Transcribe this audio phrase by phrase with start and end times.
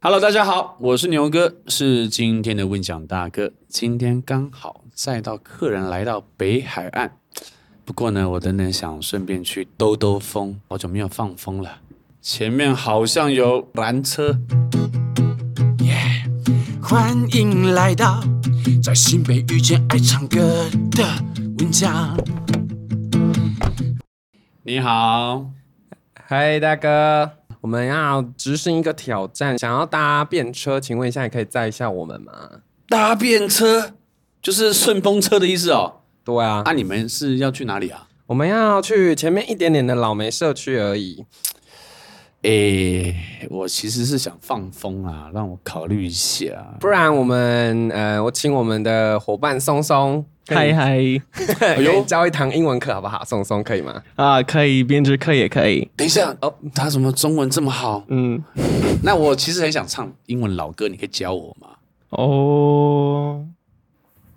[0.00, 3.50] Hello，大家好，我是牛哥，是今天的问讲大哥。
[3.66, 7.10] 今天刚好载到客人来到北海岸，
[7.84, 11.80] 不过呢，我等等想顺便去兜兜风，好久没有放风了。
[12.22, 14.38] 前面好像有缆车，
[15.80, 16.22] 耶、
[16.80, 18.22] 欢迎来到
[18.80, 20.38] 在新北遇见爱唱歌
[20.92, 21.04] 的
[21.58, 22.16] 问讲。
[24.62, 25.50] 你好，
[26.14, 27.37] 嗨，大哥。
[27.60, 32.32] 我们要执行一个挑战，想要搭便车，请问一下，你可以载一下我们吗？
[32.88, 33.94] 搭便车
[34.40, 36.00] 就是顺风车的意思哦。
[36.24, 38.06] 对啊，那、啊、你们是要去哪里啊？
[38.26, 41.24] 我们要去前面一点点的老梅社区而已。
[42.42, 43.16] 诶，
[43.50, 46.76] 我其实是想放风啊，让我考虑一下。
[46.78, 50.98] 不然我们呃，我请我们的伙伴松松，嗨嗨，
[52.06, 53.22] 教一堂英文课好不好？
[53.24, 54.02] 松松可以吗？
[54.16, 55.88] 啊，可以，编织课也可以。
[55.94, 58.02] 等一下哦，他怎么中文这么好？
[58.08, 58.42] 嗯，
[59.02, 61.68] 那我其实很想唱英文老歌，你可以教我吗？
[62.10, 63.44] 哦，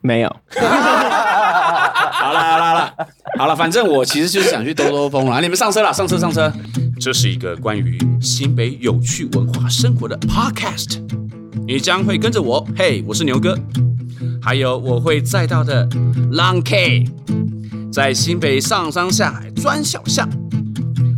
[0.01, 0.35] 没有。
[0.53, 2.93] 好了好了好了
[3.37, 5.39] 好了，反正我其实就是想去兜兜风了。
[5.39, 6.51] 你们上车了，上车上车。
[6.99, 10.99] 这是一个关于新北有趣文化生活的 podcast，
[11.65, 13.57] 你将会跟着我，嘿，我是牛哥，
[14.41, 15.87] 还有我会载到的
[16.31, 17.05] Long K，
[17.91, 20.29] 在新北上山下海钻小巷，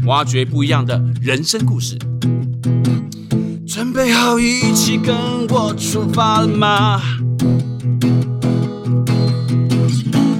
[0.05, 1.97] 挖掘不一样的人生故事。
[3.67, 5.15] 准备好一起跟
[5.49, 7.01] 我出发了吗？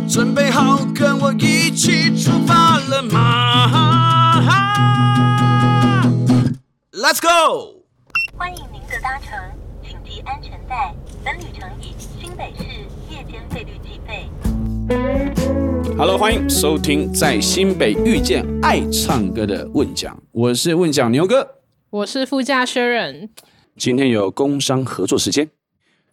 [0.08, 4.40] 准备好跟我一起出发了吗
[6.92, 7.84] ？Let's go！
[8.38, 9.32] 欢迎您的搭乘，
[10.06, 10.94] 系安全带。
[11.24, 12.64] 本旅程以新北市
[13.10, 14.30] 夜间费率计费。
[15.98, 23.30] Hello，欢迎收听在新北遇见爱唱歌的问讲，我是问讲牛哥，我是副驾 Sharon。
[23.78, 25.50] 今天有工商合作时间，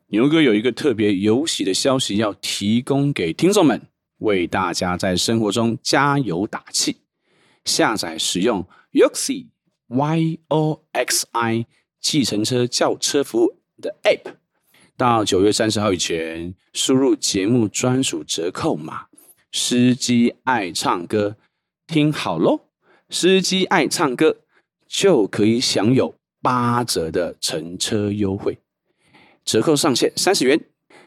[0.09, 3.83] 牛哥有一个特别有喜的消息要提供给听众们，
[4.19, 6.99] 为大家在生活中加油打气。
[7.65, 9.49] 下载使用 Yoxi。
[9.89, 11.67] Y O X I
[12.01, 14.35] 计程车叫车服务的 App，
[14.97, 19.07] 到九月三十号以前，输入节目专属折扣码
[19.51, 21.37] “司机爱唱歌”，
[21.89, 22.61] 听好喽！
[23.09, 24.37] 司机爱唱歌
[24.87, 28.59] 就可以享有八折的乘车优惠，
[29.45, 30.61] 折扣上限三十元。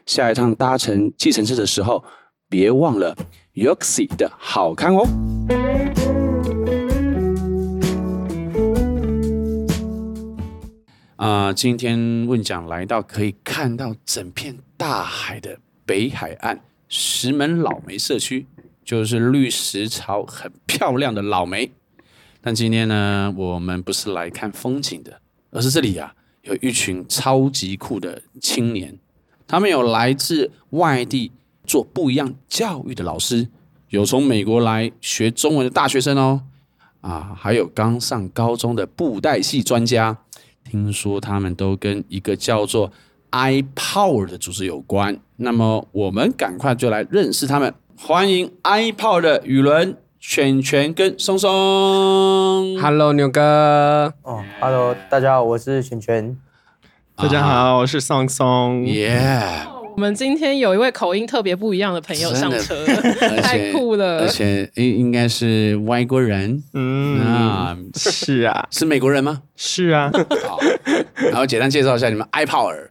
[0.04, 2.04] 下一趟搭乘计程车的时候，
[2.50, 3.16] 别忘了
[3.54, 5.06] Yoxi 的好看哦！
[11.24, 18.46] 啊、今天问讲来到可以看到整片大海的北海岸石门老梅社区，
[18.84, 21.72] 就是绿石槽很漂亮的老梅。
[22.42, 25.18] 但今天呢，我们不是来看风景的，
[25.50, 28.98] 而是这里啊，有一群超级酷的青年，
[29.46, 31.32] 他们有来自外地
[31.64, 33.48] 做不一样教育的老师，
[33.88, 36.42] 有从美国来学中文的大学生哦，
[37.00, 40.18] 啊，还有刚上高中的布袋戏专家。
[40.64, 42.90] 听说他们都跟一个叫做
[43.30, 47.74] iPower 的组织有关，那么我们赶快就来认识他们。
[47.96, 51.50] 欢迎 iPower 的雨伦、犬犬跟松松。
[52.80, 54.14] Hello，牛哥。
[54.22, 56.36] 哦，Hello，大家好，我是犬犬。
[57.14, 58.82] 大家好，我是松松。
[58.82, 59.73] Yeah。
[59.96, 62.84] 我们今天有一位口音特别不一样的朋友上车，
[63.40, 67.20] 太酷了，而且应应该是外国人，嗯。
[67.20, 69.42] 啊，是啊，是美国人吗？
[69.54, 70.10] 是啊，
[70.48, 70.58] 好，
[71.30, 72.88] 然后简单介绍一下你们 iPower，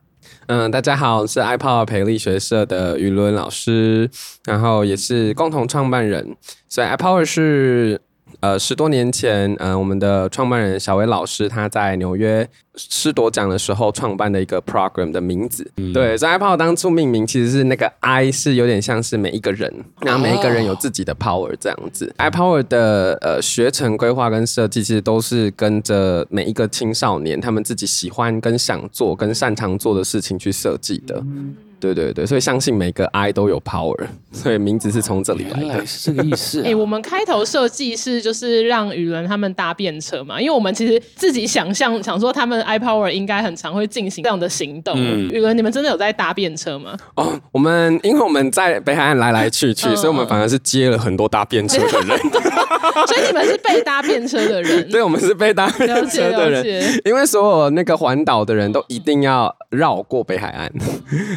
[0.48, 4.10] 嗯，大家好，我是 iPower 培力学社的宇伦老师，
[4.46, 6.38] 然后也是共同创办人，
[6.70, 8.00] 所以 iPower 是。
[8.44, 12.46] 呃，十多年前，呃，我们的创办人小薇老师他在纽约
[12.76, 22.14] 师铎奖的时候创办的一个 program 的名字，嗯、对，所以 iPower 当初命名其实是那个 I 是有点像是每一个人，然后每一个人有自己的 power 这样子。
[22.18, 22.28] Oh.
[22.28, 31.16] iPower 的呃学程规划跟设计其实都是跟着每一个青少年他们自己喜欢跟想做跟擅长做的事情去设计的。
[31.22, 33.98] 嗯对对对，所以相信每个 I 都有 power，
[34.32, 36.64] 所以名字是从这里来的，来是这个意思、啊。
[36.66, 44.94] 哎、欸，我们开头设计是就是让宇伦他们搭便车嘛，因为我们其实自己想象想说他们 I power 应该很常会进行这样的行动。
[44.96, 46.98] 嗯，宇伦，你们真的有在搭便车吗？
[47.16, 52.18] 哦，我们因为我们在北海岸来来去去，嗯、所以我们反而是接了很多搭便车的人，
[53.06, 54.90] 所以你们是被搭便车的人。
[54.90, 60.72] 对，我们是被搭便车的人，因为所有那个环岛的人都一定要绕过北海岸，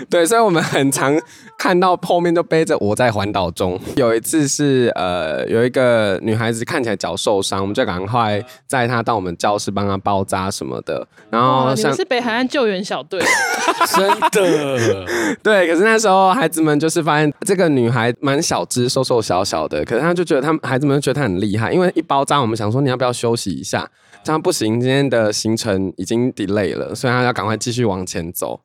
[0.09, 0.36] 对，所以。
[0.37, 1.19] 所以我们很常
[1.57, 3.81] 看到后面都背着我在环岛中。
[3.97, 11.09] 有一次是呃，有一个女孩子看起来脚受伤，我们就赶快载她到我们教室帮她包扎什么的。
[11.31, 13.19] 然后像你是北海岸救援小队，
[13.97, 15.07] 真的
[15.43, 15.67] 对。
[15.67, 23.89] 可是那时候孩子们就是发现这个女孩蛮小只、瘦瘦小小的，可是他就觉得他们孩子们就觉得她很厉害，因为一包扎，我们想说你要不要休息一下？
[24.23, 28.61] 这样不行，今天的行程已经 delay 了，所以他要赶快继续往前走。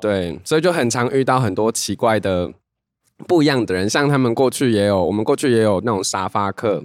[0.00, 2.52] 对，所以就很常遇到很多奇怪的、
[3.26, 6.82] 不一样的人，像他们过去也有，我们过去也有那种沙发客，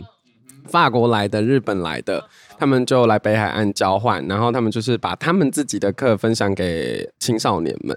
[0.67, 2.27] 法国来的、日本来的，
[2.57, 7.95] 他们就来北海岸交换，然后他们就是把他们自己的课分享给青少年们。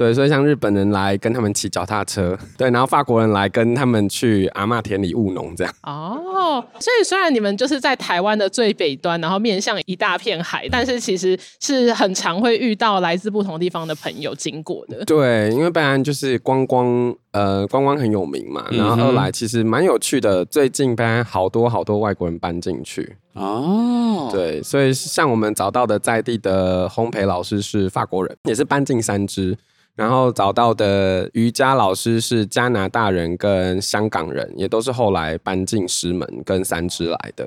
[0.00, 5.74] 对，所以像日本人来跟他们骑脚踏车，对，然后法国人来跟他们去阿嬷田里务农，这样。
[5.82, 15.04] 哦，所以虽然你们就是在台湾的最北端，然后面向一大片海，但是其实是很常会遇到来自不同地方的朋友经过的。
[15.04, 20.42] 对，因为本来就是观光，呃，观光很有名嘛，然后二来其实蛮有趣的。
[20.46, 29.54] 最近北海岸好多好多外国人搬进去哦，对，所以像我们找到的在地的烘焙老师是法国人，也是搬进三芝。
[30.00, 37.46] 然后找到的瑜伽老师是加拿大人跟香港人，也都是后来搬进石门跟三芝来的。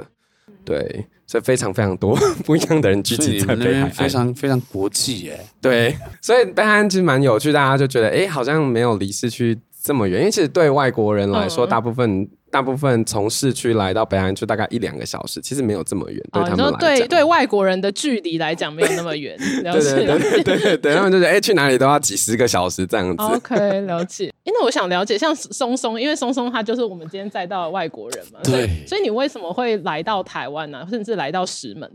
[0.64, 2.16] 对，所以非常非常多
[2.46, 5.40] 不一样的人聚集在北海岸，非常非常国际耶。
[5.60, 12.30] 对，所以北海岸其实蛮有趣，大家就觉得哎，好像没有离市区这么远，因为其实对外国人来说，大部分。
[12.54, 16.24] 嗯大部分从市区来到北海岸就大概一两个小时，其实没有这么远。
[16.32, 19.36] 对他们来讲，哦、对对外国人的距离来讲没有那么远。
[19.64, 23.24] 了解，对对对对对，他们就觉得 哎，去哪里都要几十个小时这样子。
[23.24, 24.32] OK，了解。
[24.44, 30.88] 因为我想了解，像松松，因为松松他就是我们今天在到的外国人嘛，对，所以你为什么会来到台湾呢、啊？
[30.90, 31.90] 甚至来到石门？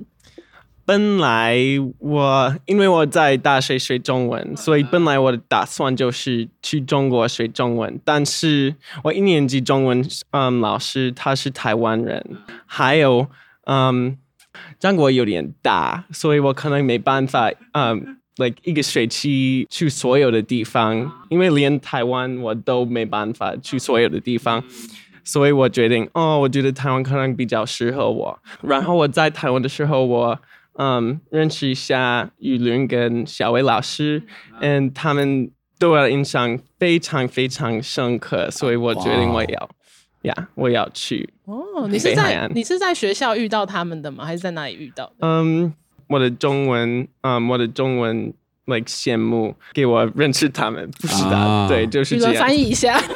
[0.88, 1.54] 本来
[1.98, 8.00] 我因为我在大学学中文，所以本来我的打算就是去中国学中文。
[8.02, 8.74] 但是
[9.04, 12.24] 我一年级中文嗯老师他是台湾人，
[12.64, 13.26] 还有
[13.66, 14.16] 嗯
[14.80, 24.64] 中国有点大，所以我可能没办法嗯 like 一个学期去所有的地方，因为连台湾我都没办法去所有的地方，
[25.22, 28.38] 所以我决定哦，我觉得台湾可能比较适合我。
[28.62, 30.40] 然后我在台湾的时候我。
[30.78, 34.22] 嗯，认识一下雨伦跟小薇老师，
[34.60, 39.70] 嗯，他们对我的印象非常非常深刻，所以我决定我要，
[40.22, 41.28] 呀 yeah, 我要去。
[41.44, 44.24] 哦，你是在你是在学校遇到他们的吗？
[44.24, 45.14] 还是在哪里遇到的？
[45.20, 45.72] 嗯，
[46.08, 48.32] 我的中文，嗯，我的中文
[48.66, 51.68] ，like 羡慕给我认识他们，不知道，ah.
[51.68, 52.34] 对，就是这样。
[52.36, 52.98] 翻译一下。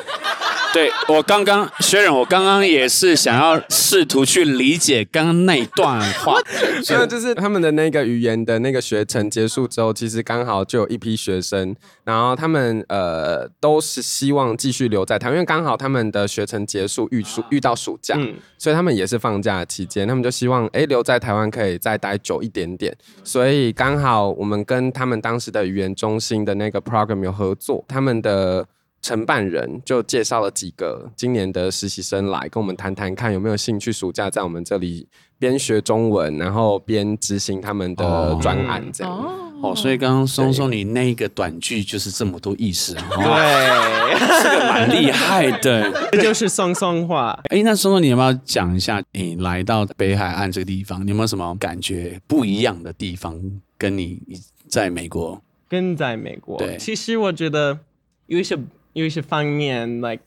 [0.72, 6.34] 对，我刚刚薛仁，我刚刚也是想要试图去理解刚刚那一段话，
[6.82, 28.66] 所以 就是他们的那个语言的那个学程结束之后，其实刚好就有一批学生，然后他们呃都是希望继续留在台湾，因为刚好他们的学程结束遇暑遇到暑假，嗯，所以他们也是放假期间，他们就希望哎留在台湾可以再待久一点点，所以刚好我们跟他们当时的语言中心的那个 program 有合作，他们的。
[29.02, 35.08] 承办人就介绍了几个今年的实习生来跟我们谈谈，看有没有兴趣暑假在我们这里
[35.40, 39.12] 边学中文，然后边执行他们的专案这样。
[39.12, 47.36] 哦，哦，所以刚刚松松你那一个短句就是这么多意思，对，是个蛮厉害的，这就是松松话。
[47.50, 53.40] 哎，那松松你有没有讲一下，你来到北海岸这个地方，你有没有什么感觉不一样的地方？
[53.76, 54.20] 跟你
[54.68, 57.80] 在美国，跟在美国，对，其实我觉得
[58.26, 58.56] 有一些。
[58.92, 60.22] 有一些方面，like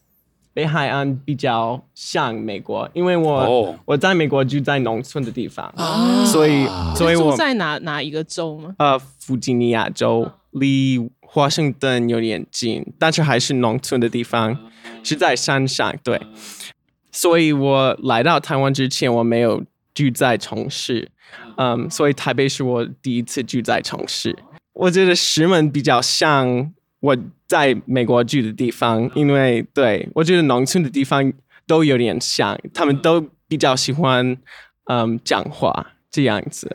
[0.53, 3.75] 北海岸比较像美国，因为我、oh.
[3.83, 6.25] 我在美国住在农村的地方，oh.
[6.25, 8.73] 所以所以我住在哪哪一个州吗？
[8.79, 14.57] 呃，弗吉尼亚州离华盛顿有点近，但是还是农村的地方，
[15.03, 15.93] 是在山上。
[16.01, 16.21] 对，
[17.11, 19.61] 所以我来到台湾之前，我没有
[19.93, 21.11] 住在城市，
[21.57, 24.37] 嗯，所以台北是我第一次住在城市。
[24.71, 26.71] 我觉得石门比较像。
[27.05, 27.15] 我
[27.47, 31.31] 在美国住的地方，因为对我觉得农村的地方
[31.67, 34.35] 都有点像，他们都比较喜欢
[34.85, 36.67] 嗯讲话这样子。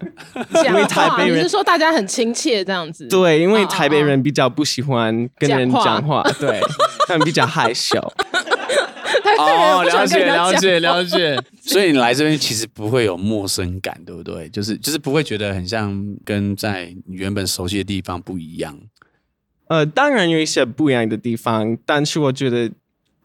[0.65, 3.09] 因为台北人你是说大家很亲切这样子？
[3.09, 6.61] 对，因为台北人比较不喜欢跟人讲话，对，
[7.09, 7.99] 他们比较害羞。
[9.39, 11.37] 哦，了解了解了解。
[11.61, 14.49] 所以你来这边其实不会有陌生感，对不对？
[14.51, 15.93] 就是就是不会觉得很像
[16.25, 18.79] 跟在原本熟悉的地方不一样。
[19.71, 22.69] 呃，当然有一些不一样的地方，但是我觉得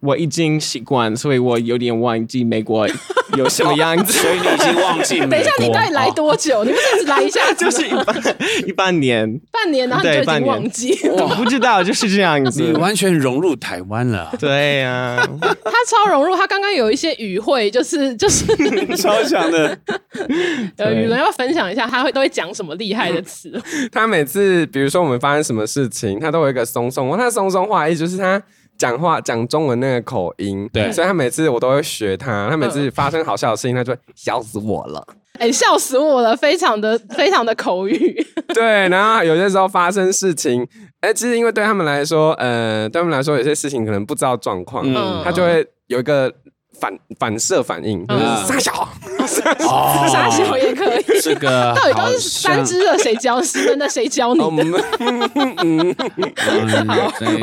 [0.06, 2.88] 我已经习惯，所以我有点忘记美国
[3.38, 5.30] 有什么样子， 所以你已经忘记美国。
[5.32, 6.64] 等一下，你到底来多久？
[6.64, 8.16] 你不是只来一下，就是一半
[8.68, 10.98] 一半年，半年，然后你就已经忘记。
[11.10, 12.62] 我不知道，就是这样子。
[12.62, 14.32] 你完全融入台湾了。
[14.40, 16.36] 对呀、啊，他超融入。
[16.36, 18.46] 他刚刚有一些语汇，就是就是
[18.98, 19.78] 超强的。
[20.78, 23.52] 呃，雨伦要分享一下，他会都会讲什么厉害的词？
[23.92, 27.18] 他每次，比如说我们发生什么事情，他都有一个松松。
[27.18, 28.42] 他松松话意思就是他。
[28.78, 32.50] 讲话讲中文那个口音，对，所以他每次我都会学他。
[32.50, 35.06] 他每次发生好笑的事情，他就会笑死我了。
[35.40, 38.26] 哎、欸，笑死我了，非常的非常的口语。
[38.54, 40.66] 对，然后有些时候发生事情，
[41.02, 46.34] 哎、欸，其实因为对他们来说，呃，对他们来说有些事情可能不知道状况，嗯，他就会有一个。
[46.80, 48.90] 反反射反应，就是傻小，
[49.28, 51.04] 傻小也可以。
[51.22, 53.42] 这个到底都是三只的，谁教？
[53.42, 53.76] 师的？
[53.78, 54.42] 那谁教你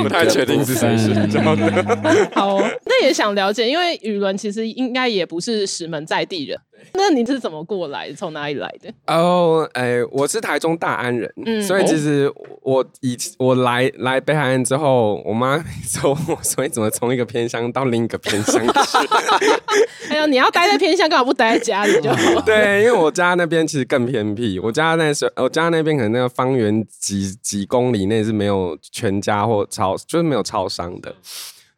[0.02, 2.30] 不太确定是谁是教的。
[2.34, 6.58] 好，那也想了解，因为宇伦其实应该也不是石门在地人。
[6.94, 8.14] 那你是怎么过来的？
[8.14, 8.92] 从哪里来的？
[9.06, 20.08] 哦，哎，我是台中大安人，嗯、所以其实我以我来来北海岸之后，我妈说我，所以怎么从一个偏乡到另一个偏乡去？
[20.10, 22.40] 哎呦，你要待在偏乡，干嘛不待在家里就好？
[22.42, 31.14] 对，因为我家那边其实更偏僻，我家那时候我家那边可能那个方圆几几公里内是没有全家或超，就是没有超商的。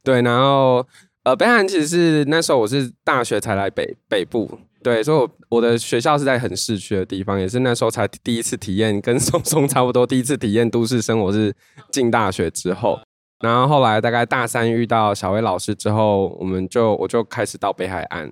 [0.03, 0.87] 对，然后
[1.23, 4.51] 呃，北海岸其实是那时候我是大学才来北北部。
[4.85, 11.57] 对，所以我我的学校是在很市区的地方，也是那时候才第一次体验，跟松松差不多，第一次体验都市生活是
[11.91, 13.01] 进大学之后，
[13.41, 18.31] 然后后来大概大三遇到小薇老师之后，我们就我就开始到北海岸，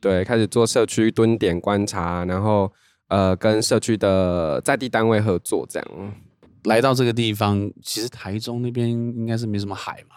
[0.00, 2.72] 对，开始做社区蹲点观察，然后
[3.08, 6.14] 呃跟社区的在地单位合作，这样
[6.64, 10.16] 来到这个地方，其实台中那边应该是没什么海嘛。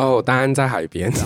[0.00, 1.12] 哦，大安在海边。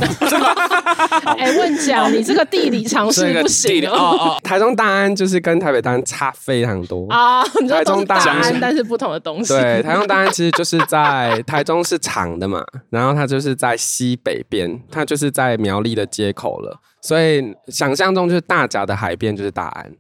[1.37, 3.95] 哎、欸，问讲，你这个地理常识不行哦。
[3.95, 7.43] 哦，台中大安就是跟台北大安差非常多啊。
[7.69, 9.55] 台中大安，但是不同的东西。
[9.55, 16.79] 对，台中大安其实就是在台中是长的嘛，然后它就是在西北边，它就是在苗栗的街口了。
[17.01, 19.91] 所以想象中就是大甲的海边就是大安。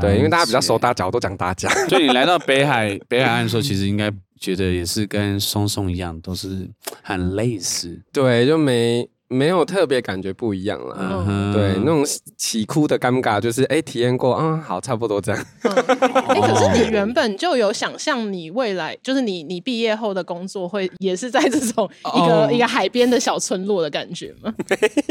[0.00, 1.68] 对，因为大家比较熟大甲，我都讲大脚。
[1.88, 4.12] 所以你来到北海北海岸的时候，其实应该。
[4.40, 6.66] 觉得也是跟松松一样，都是
[7.02, 8.00] 很类似。
[8.10, 11.52] 对，就没没有特别感觉不一样了。
[11.52, 12.02] 对，那种
[12.38, 15.46] 起哭的尴尬，就是哎，体验过，嗯，好，差不多这样。
[15.60, 24.54] 哎、嗯，可是你原本就有想象，你未来就是你你毕业后的工作会也是在这种一个、哦、一个海边的小村落的感觉吗？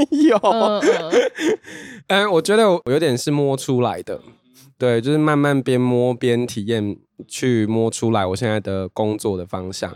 [0.09, 0.37] 没有。
[0.37, 1.11] 嗯，嗯，
[2.07, 4.19] 嗯，我觉得我有点是摸出来的。
[4.79, 9.91] 对，就是慢慢边摸边体验，去摸出来我现在的工作的方向。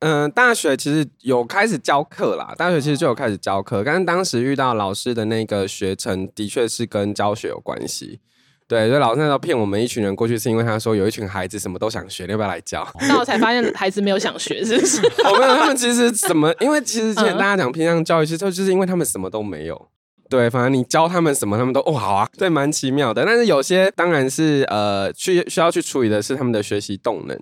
[0.00, 8.20] 嗯、呃，大学其实有开始教课啦，大学其实就有开始教课，但是当时遇到老师的那个学程，的确是跟教学有关系。
[8.68, 12.86] 对，所以老师那时候骗我们一群人过去，是因为他说有一群孩子什么都想学，你要不要来教？
[13.08, 15.00] 那我才发现孩子没有想学，是不是？
[15.24, 16.52] 我没有，他们其实怎么？
[16.60, 19.88] 因为其实之前大家讲偏向教育，其实就是因为他们什么都没有。
[20.28, 23.24] 对，反正你教他们什么，他们都哦好啊，对，蛮奇妙的。
[23.24, 27.38] 但是有些当然是呃，去需要去处理的是他们的学习动能。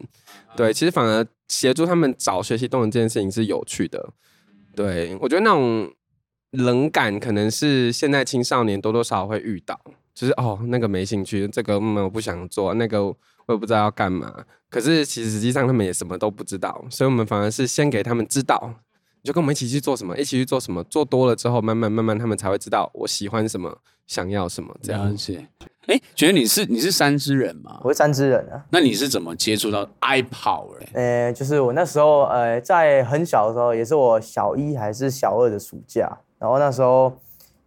[0.56, 4.10] 对，其实反而协助他们找学习动能这件事情是有趣的。
[4.76, 5.90] 对，我觉得那种
[6.50, 9.80] 冷感可能是现在青少年多多少少会遇到，
[10.14, 13.16] 就是哦那个没兴趣，这个嗯我不想做，那个我
[13.48, 14.44] 也不知道要干嘛。
[14.70, 18.74] 可是其实实际上他们也什么都不知道，所以我们反而是先给他们知道。
[19.24, 23.74] 就跟我们一起去做什么，一起去做什么，做多了之后，慢慢慢慢，他们才会知道我喜欢什么，
[24.06, 25.42] 想要什么这样子。
[25.86, 27.80] 哎，觉得你是你是三芝人吗？
[27.82, 28.62] 我是三芝人啊。
[28.70, 30.76] 那你是怎么接触到 iPower？
[30.92, 37.10] 呃，就是我那时候呃，在很小的时候，也是我小一还是小二的暑假，然后那时候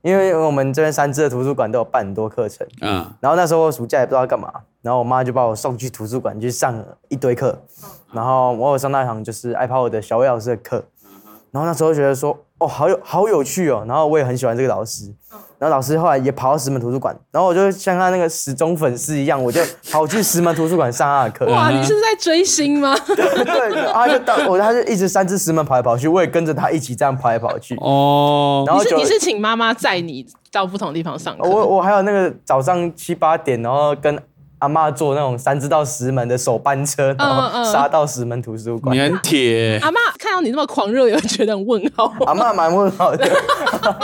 [0.04, 4.52] 因为我们这边三芝的图书馆都有办很多课程，嗯，然后那时候暑假也不知道干嘛，
[4.84, 7.64] 然后我妈就把我送去图书馆去上一堆课，
[8.12, 10.86] 然后我有上那堂就是 iPower 的小魏老师的课。
[11.52, 15.12] 然后那时候觉得说，哦，好有好有趣哦，然后我也很喜欢这个老师，
[15.58, 19.62] 然后老师后来也跑到石门图书馆，然后我就像他那个始终粉丝一样，我就
[19.92, 21.46] 跑去石门图书馆上他的课。
[21.52, 22.96] 哇，你是在追星吗？
[23.06, 27.76] 对他就到我，他就一直三只石门跑来跑去，我也跟着他一起这样跑来跑去。
[27.78, 31.50] 哦，然后你是你是请妈妈载你到不同地方上课？
[31.50, 34.18] 我我还有那个早上七八点，然后跟。
[34.60, 38.96] 阿妈坐那种三芝到石门的首班车，然后杀到石门图书馆。
[38.96, 39.78] 你很铁。
[39.84, 42.12] 阿妈看到你那么狂热，有觉得很问号。
[42.26, 43.30] 阿妈蛮问号的。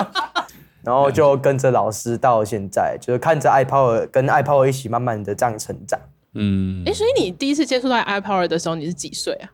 [0.83, 5.99] 然后就跟着老师到现在，就是看着 iPower 跟 iPower 一起慢慢的这样成长。
[6.33, 6.83] 嗯。
[6.85, 9.49] 哎，所以你第一次接触到 iPower 的时候，你是几岁啊？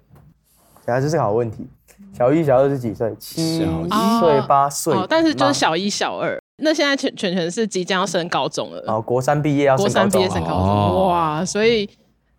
[0.85, 1.67] 对啊，这是个好问题。
[2.17, 3.15] 小一、小二是几岁？
[3.19, 3.59] 七
[4.19, 5.05] 岁、八岁、哦。
[5.07, 6.41] 但是就是小一、小二。
[6.61, 8.83] 那现在全全全是即将要升高中了。
[8.87, 10.01] 哦，国三毕业要升高中。
[10.01, 11.45] 国三毕业升高中，哦、哇！
[11.45, 11.85] 所以，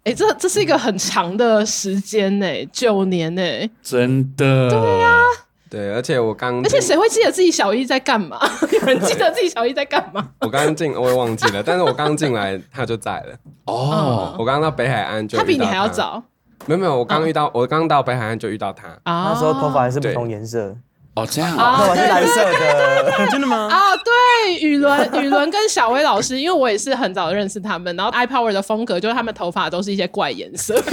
[0.04, 3.42] 哎、欸，这这是一个很长的时间呢，九年呢。
[3.82, 4.68] 真的。
[4.70, 5.24] 对呀、啊。
[5.70, 8.36] 对，而且我刚，而且谁会记得自己小一在干嘛？
[8.72, 10.28] 有人记得自己小一在干嘛？
[10.40, 13.36] 我刚进，我也忘记了，但是我刚进来 他就在了。
[13.66, 16.20] 哦，我刚刚到北海岸就他，他比你还要早。
[16.66, 18.88] 没有没有，我刚遇到，我刚到北海岸就遇到他。
[19.04, 20.76] 那时候头发还是不同颜色。
[21.14, 23.68] 哦，这样啊，头发是蓝色的，真的吗？
[23.68, 30.80] 啊，对，宇伦，宇伦跟小薇老师，因为我也是很早认识他们，然后 iPower 的风格就是他们头发都是一些怪颜色。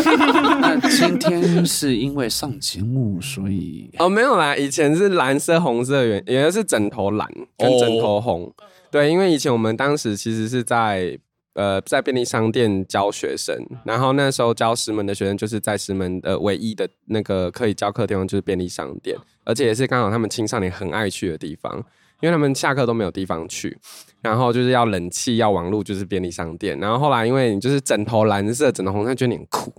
[0.60, 8.44] 那今天是因为上节目，所以哦，没有啦，以前是蓝色、红色原，原来是枕头蓝跟枕头红。
[8.44, 8.54] 哦、
[8.90, 11.20] 对，因为以前我们当时其实是在。
[11.60, 21.74] 呃，在便利商店教学生，然后那时候教石门的学生，就是在石门的唯一的那个可以教课的地方就是便利商店，而且也是刚好他们青少年很爱去的地方，
[22.20, 23.78] 因为他们下课都没有地方去，
[24.22, 26.78] 然后就是要冷气、要网络，就是便利商店。
[26.80, 29.74] 然后后来因为你就是枕头蓝色、枕头红色，觉得你很酷。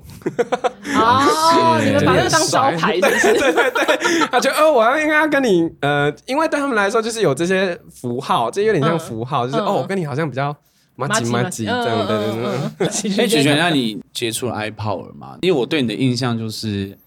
[0.97, 3.33] 哦， 你们把那个当招牌是不是？
[3.39, 10.57] 对对对，他觉得哦，我要应该要跟你呃，因为对他们来说就是有这些符号，这有点像符号，嗯、就是哦，我跟你好像比较。
[11.01, 15.39] 麻吉麻吉这样的，哎，璇璇，那你接触了 iPower 吗？
[15.43, 16.99] 因为我对你的印象就是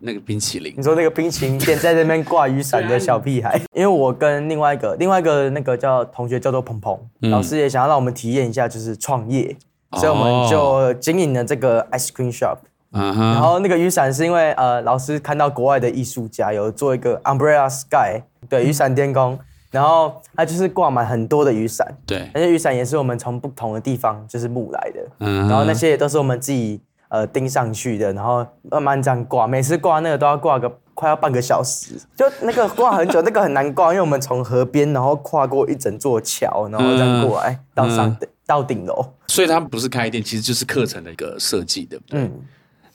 [0.00, 0.74] 那个冰淇淋。
[0.76, 3.60] 你说那个冰淇淋店在那边挂雨伞的小屁孩。
[3.74, 6.98] 因为我跟另外一个另外一个那个叫同学叫做鹏鹏，
[7.30, 9.56] 老师也想要让我们体验一下就是创业，
[9.92, 12.58] 所以我们就经营了这个 ice cream shop。
[12.90, 19.38] 然后那个雨伞是因为呃老师看到国外的艺术家有做一个 umbrella sky，对，雨伞天空。
[19.70, 42.20] 然后它就是挂满很多的雨伞，对，那些雨伞也是我们从不同的地方就是募来的，嗯，然后那些也都是我们自己呃钉上去的，然后慢慢这样挂，每次挂那个都要挂个快要半个小时，就那个挂很久，那个很难挂，因为我们从河边然后跨过一整座桥，然后这样过来、嗯、到上、嗯、到顶楼，所以它不是开店，其实就是课程的一个设计，对不对？
[42.20, 42.32] 嗯。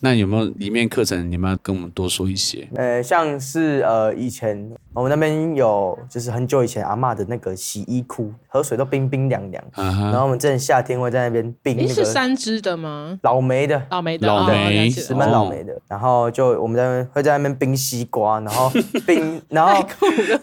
[0.04, 1.32] 那有没有里面课程？
[1.32, 2.68] 你们要跟我们多说一些？
[2.76, 9.64] 呃，像是呃，以前我们那边有，就是很久以前阿嬷的那个洗衣库，河水都冰冰凉凉。
[9.74, 10.12] Uh huh.
[10.12, 11.94] 然后我们这夏天会在那边冰那个。
[11.94, 13.18] 是三支的吗？
[13.24, 15.74] 老梅的，老梅的，老梅，石门老梅的。
[15.88, 18.70] 然后就我们在那边会在那边冰西瓜，然后
[19.08, 19.82] 冰， 然后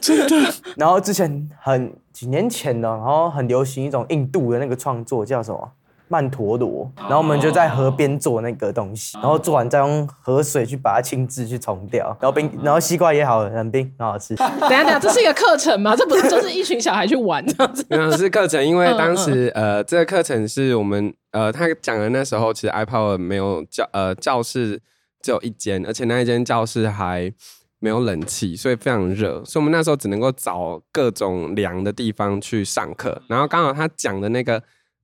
[0.01, 0.55] 真的。
[0.77, 5.71] 然后之前很几年前的，然后很流行一种印度的那个创作，叫什么？
[6.13, 14.35] 曼陀罗，然后我们就在河边做那个东西，然后做完再用河水去把它亲自去冲掉，然后冰，然后西瓜也好，很冰，很好吃。
[14.35, 15.95] 等下等下，这是一个课程吗？
[15.95, 17.87] 这不是就是一群小孩去玩这样子？
[17.89, 24.83] 没有，是课程，因为当时呃，这个课程是我们呃，他讲的那时候，其实 iPower 没有教呃教室
[25.23, 27.33] 只有一间，而且那一间教室还
[27.79, 34.61] 没有冷气，所以非常热，所以我们那时候只能够找各种凉的地方去上课，然后刚好他讲的那个。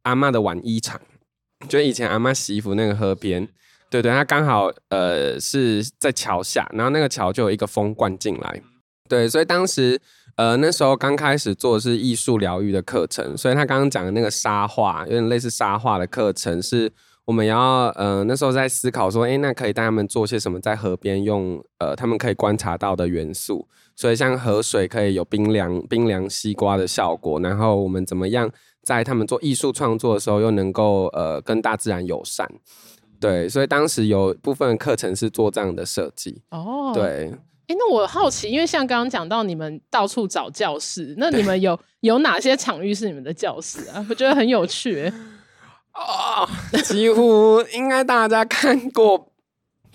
[0.06, 1.00] 阿妈的晚衣厂，
[1.68, 3.48] 就以前阿妈洗衣服那个河边，
[3.90, 8.62] 对对，它刚好呃是在桥下，然后那个桥就有一个风灌进来，
[9.08, 10.00] 对，所以当时
[10.36, 16.92] 呃那时候刚开始做的是艺术疗愈的课程，所以他刚刚讲的那个沙画，有点类似沙画的课程，是
[17.26, 28.50] 我们要呃那时候在思考说，哎，那可以带他们做些什么，在河边用呃他们可以观察到的元素，所以像河水可以有冰凉冰凉西瓜的效果，然后我们怎么样？
[28.82, 32.48] 在他们做艺术创作的时候，又能够呃跟大自然友善，
[33.18, 36.40] 对，所以当时有部分课程是做这样的设计。
[36.50, 37.34] 哦，对。
[37.66, 44.06] 哎，那我好奇，因为像刚刚讲到你们到处找教室，那你们有有哪些场域是你们的教室啊？
[44.08, 45.12] 我觉得很有趣。
[45.96, 49.32] 啊、哦，几乎应该大家看过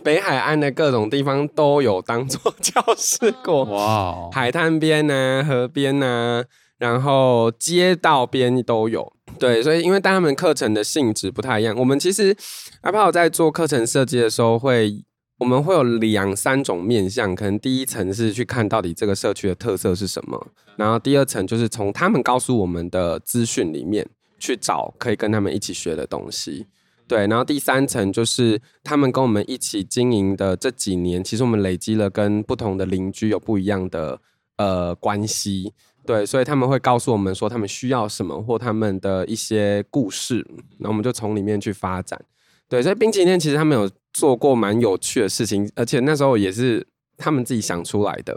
[0.04, 3.64] 北海岸的各种地方都有当做教室过。
[3.72, 6.44] 哇，海滩边啊，河边啊。
[6.78, 12.36] 然后街道边都有，对，所以因为但他们课程的性质不太一样，我们其实
[12.82, 15.04] iPower 在做课程设计的时候，会
[15.38, 24.10] 我们会有两三种面向，可能第一层是去看到底这个社区的特色是什么，然后第二层就是从他们告诉我们的资讯里面
[24.42, 26.66] 去找可以跟他们一起学的东西，
[27.08, 34.20] 对，然后第三层就是他们跟我们一起经营的这几年，其实我们累积了跟不同的邻居有不一样的
[34.58, 35.72] 呃关系。
[36.04, 40.46] 对，所以他们会告诉我们说他们需要什么，或他们的一些故事，
[40.80, 42.20] 那我们就从里面去发展。
[42.68, 48.36] 对，所以冰淇淋店其实他们有做过蛮有趣的事情，而且那时候也是他们自己想出来的。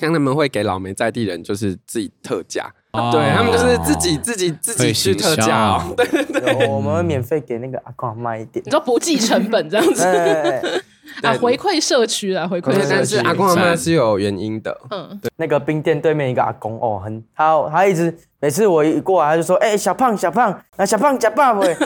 [0.00, 10.04] 像他们会给老梅在地人就是自己特价，哦、对他们就是自己自己自己去特价、哦， 对对对，我们会免费给那个阿公卖一点， 你说不计成本这样子。
[11.22, 12.86] 啊，回馈社区啊，回馈社区。
[12.90, 14.78] 但是阿公阿妈是有原因的。
[14.90, 21.76] 嗯，对，那个冰店对面一个阿公哦，很他他一直每次我一过来他就说，哎、欸，小胖小胖，啊小胖假爸喂。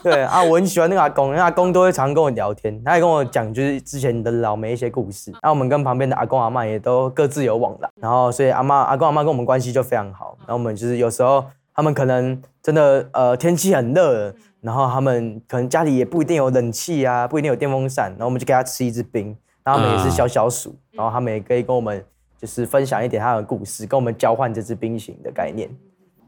[0.02, 5.30] 对啊，我很喜欢那个阿公，阿公都会常跟我聊天，他也跟我讲就是之前的老梅一些故事。
[5.42, 10.36] 那我们跟旁边的阿公阿妈也都各自有往来，然后所以阿妈阿公阿妈跟我们关系就非常好。
[10.40, 22.02] 然后我们就是有时候他们可能真的呃天气很热，然后他们可能家里也不一定有冷气啊，不一定有电风扇，然后我们就给他吃一支冰，然后他们也是小小鼠，然后他们也可以跟我们
[22.38, 25.68] 就是分享一点他的故事，跟我们交换这支冰淇淋的概念。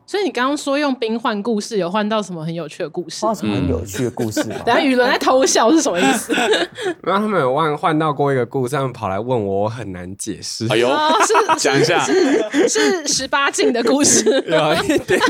[0.06, 3.24] 所以你刚刚说用冰换故事，有换到什么很有趣的故事？
[3.24, 4.42] 换什么很有趣的故事？
[4.66, 6.34] 等下雨伦在偷笑是什么意思？
[7.02, 10.66] 然后他们有换换到过一个故事，他们跑来问我，我很难解释。
[10.68, 12.04] 哎呦，是讲一下，
[12.68, 15.20] 是十八禁的故事， 有一点点，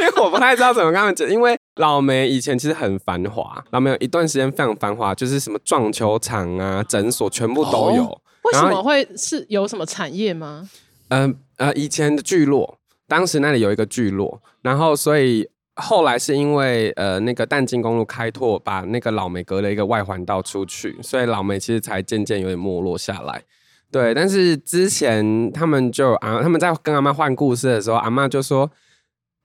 [0.00, 1.28] 因为我不太知道怎么跟他们讲。
[1.28, 8.04] 因为老梅以前其实很繁华，老梅有一段时间非常繁华，就是什么撞球场啊、诊所全部都有。
[8.04, 10.68] 哦、为什么会是有什么产业吗？
[11.08, 12.75] 嗯呃，呃，以前的聚落。
[13.08, 23.42] 当时那里有一个聚落，然后所以后来是因为呃那个淡金公路开拓，把那个老梅隔了一个外环道出去，所以老梅其实才渐渐有点没落下来。
[23.90, 28.70] 对，但是之前他们就啊他们在跟阿妈换故事的时候，阿妈就说：“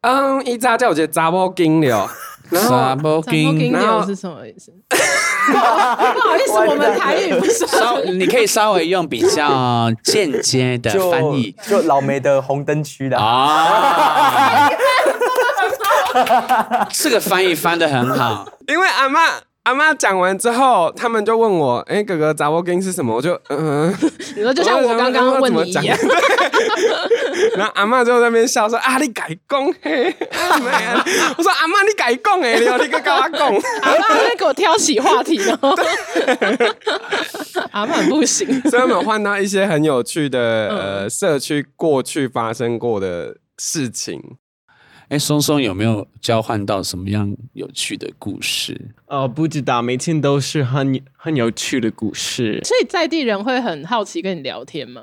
[0.01, 1.79] 嗯，一扎叫我觉得查某金
[2.51, 4.71] 了。”查某金了是什么意思？
[5.51, 7.65] 不好意思，我们台语不是。
[7.67, 14.69] 稍，你可以稍微用比较间接的翻译，就老梅的红灯区的啊。
[16.91, 19.21] 这个翻译翻得很好，因为阿妈。
[19.63, 23.93] 阿妈讲完之后，他们就问我：“哎、欸，哥哥，查某囝是什么？”我就嗯，
[24.35, 25.95] 你说就像我刚刚问你一样。
[27.55, 30.09] 然后阿妈就在那边笑说：“啊，你改讲嘿。
[30.09, 31.05] 啊”
[31.37, 33.47] 我说：“阿妈，你改讲哎，你你个跟我讲。”
[33.83, 35.77] 阿妈在给我挑起话题哦。
[37.71, 44.19] 阿妈不行， 所以我们换到一些很有趣的呃社区过去发生过的事情。
[45.11, 48.79] 哎，松松有没有交换到什么样有趣的故事？
[49.07, 52.61] 哦，不知道，每天都是很很有趣的故事。
[52.63, 55.01] 所以在地人会很好奇跟你聊天吗？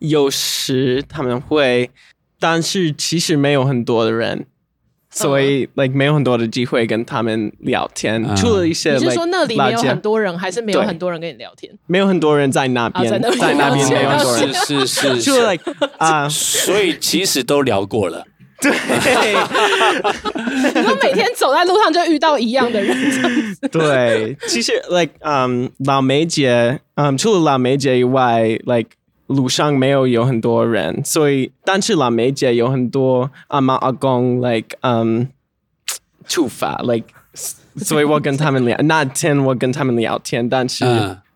[0.00, 1.92] 有时他们会，
[2.40, 4.46] 但是其实没有很多的人，嗯、
[5.10, 8.20] 所以 like 没有很多的机会跟他们聊天。
[8.24, 11.72] 嗯、除了一些，你是说那里没有很多人，还是没有很多人跟你聊天？
[11.86, 15.62] 没有很多人在那边，在那边，在那边没有很多人，是是是，就 like
[15.98, 18.26] 啊，所以其实都聊过了。
[18.60, 18.72] 对，
[20.74, 22.96] 你说每天走在路上就遇到一样的人，
[23.70, 28.90] 对，其实 like 嗯，老梅姐，嗯，除了老梅姐以外，like
[29.26, 35.28] 路上没有有很多人，所以但是老梅姐有很多阿妈阿公，like 嗯，
[36.26, 37.06] 触发，like
[37.76, 40.84] 所以我跟他们聊，那天我跟他们聊天，但是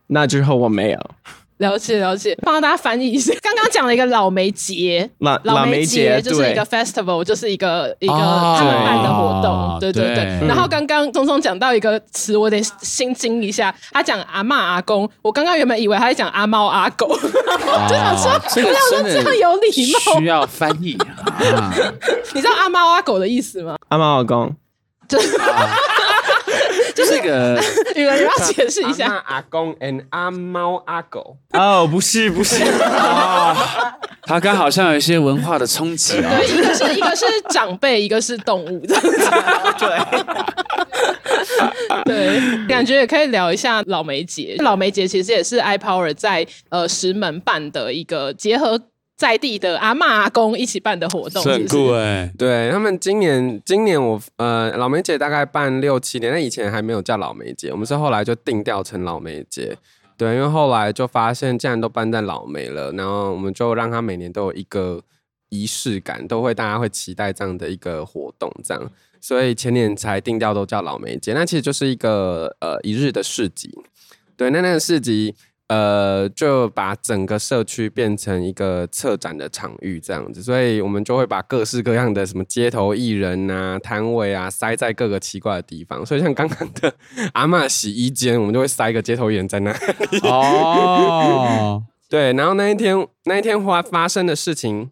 [0.07, 1.11] 那之后我没有。
[1.61, 3.33] 了解了解，帮大家翻译一下。
[3.43, 10.25] 刚刚讲了一个老梅节，老老梅节就是一个 festival，就是一个一个他们办的活动，对对对。
[10.49, 13.75] 然后刚刚聪聪讲到一个词，我得心惊一下。
[13.93, 17.07] 他讲阿嬷阿公，我刚刚原本以为他在讲阿猫阿狗，
[17.89, 20.97] 就想说不要说这样有礼貌，需要翻译。
[22.33, 23.77] 你知道阿猫阿狗的意思吗？
[23.89, 24.51] 阿猫阿公。
[25.09, 25.37] 就是
[26.95, 27.61] 这个，
[27.97, 29.07] 宇伦要解释一下。
[29.07, 33.57] 阿，阿公 and 阿猫阿狗哦，不是不是，哦、
[34.25, 36.31] 他刚好像有一些文化的冲击啊。
[36.37, 39.31] 对，一个是一个是长辈，一个是动物这样子。
[39.79, 39.99] 对，
[42.05, 44.57] 对，感觉也可以聊一下老梅节。
[44.59, 48.81] 老梅节其实也是 iPower 在呃石门办的一个结合。
[49.21, 52.33] 在地的阿嬷阿公一起办的活动是是，很酷哎！
[52.39, 59.77] 对他们今年，今年我呃老梅姐大概办六七年，那以前还没有叫老梅姐，我们是后来就定调成老梅姐。
[60.17, 65.03] 对，因为后来就发现，既然都办在老梅了，然后我们就让他每年都有一个
[65.51, 71.35] 仪式感，都会大家会期待这样的一个活动，这样，所以前年才定调都叫老梅姐。
[71.35, 73.71] 那其实就是一个呃一日的市集，
[74.35, 75.35] 对，那那个市集。
[75.71, 86.05] 呃，就把整个社区变成一个策展的场域这样子，所以我们就会把各式各样的什么街头艺人啊、摊位啊塞在各个奇怪的地方。
[86.05, 86.93] 所以像刚刚的
[87.35, 90.19] 阿嬷洗衣间，我们就会塞一个街头艺人在那里。
[90.25, 94.91] 哦， 对，然后那一天那一天发发生的事情，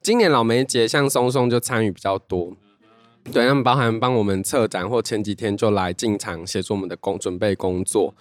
[0.00, 2.56] 今年老梅节像松松就参与比较多，
[3.30, 8.14] 对，他们包含帮我们策展，或前几天就来进场协助我们的工准备工作，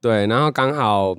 [0.00, 1.16] 对，然后刚好。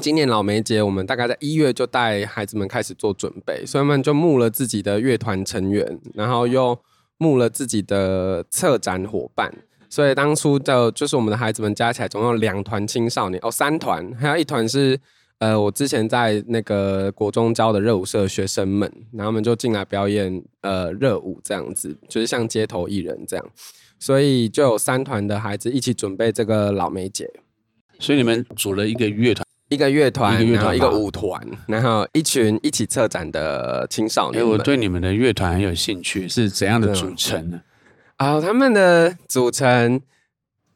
[0.00, 6.78] 今年老梅节，我们大概在一月就带孩子们开始做准备，所以他们就募了自己的乐团成员，然后又
[7.18, 9.52] 募了自己的策展伙伴，
[9.90, 14.98] 所以当初的就是我们的孩子们加起来总共有两团青少年哦，三团，还有一团是
[15.38, 23.44] 呃我之前在那个国中教的热舞社学生们，然后他们就进来表演呃热舞这样子，就是像街头艺人这样，
[23.98, 27.28] 所以就有三团的孩子一起准备这个老梅节，
[27.98, 29.47] 所以你们组了一个乐团。
[29.68, 34.42] 一个乐团，然后一个舞团，然后一群一起策展的青少年。
[34.42, 37.60] 哎，我对你们的乐团很有兴趣，是怎样的组成呢？
[38.16, 40.00] 啊、哦，他们的组成。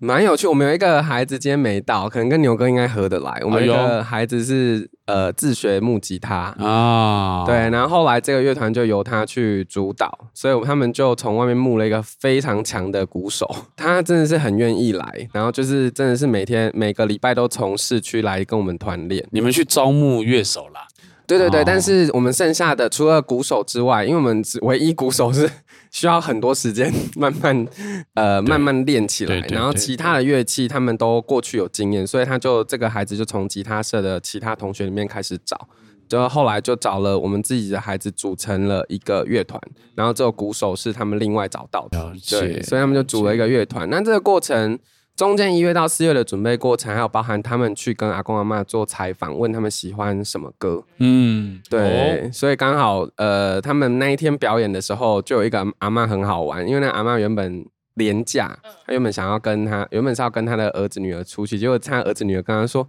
[0.05, 3.41] 蛮有趣，我们有一个孩子今天没到，可能跟牛哥应该合得来。
[3.45, 19.25] 我们有一个孩子是呃自学木吉他啊，对，然后后来这个乐团就由他去主导，所以他们就从外面募了一个非常强的鼓手， 他真的是很愿意来，然后就是真的是每天每个礼拜都从市区来跟我们团练。
[19.31, 20.81] 你们去招募乐手啦？
[21.27, 25.51] 对对对，哦、但是我们剩下的除了鼓手之外，因为我们只唯一鼓手是
[25.91, 27.67] 需要很多时间慢慢
[28.15, 35.69] 呃慢慢练起来，然后其他的乐器他们都过去有经验，所以他就这个孩子就从吉他社的其他同学里面开始找，
[36.09, 39.61] 就后来就找了我们自己的孩子组成了一个乐团，
[39.95, 43.89] 然后这个鼓手是他们另外找到的，对，所以他们就组了一个乐团。
[43.89, 44.79] 那这个过程。
[45.15, 50.83] 中间一月到四月的准备过程，还有包含他们去跟阿公阿妈做采访，问他们喜欢什么歌。
[50.99, 62.89] 嗯，对，哦、所以刚好呃，他们那一天表演的时候，就有一个阿妈很好玩，因为那阿妈原本连假，她原本想要跟她原本是要跟她的儿子女儿出去，结果她儿子女儿跟她说。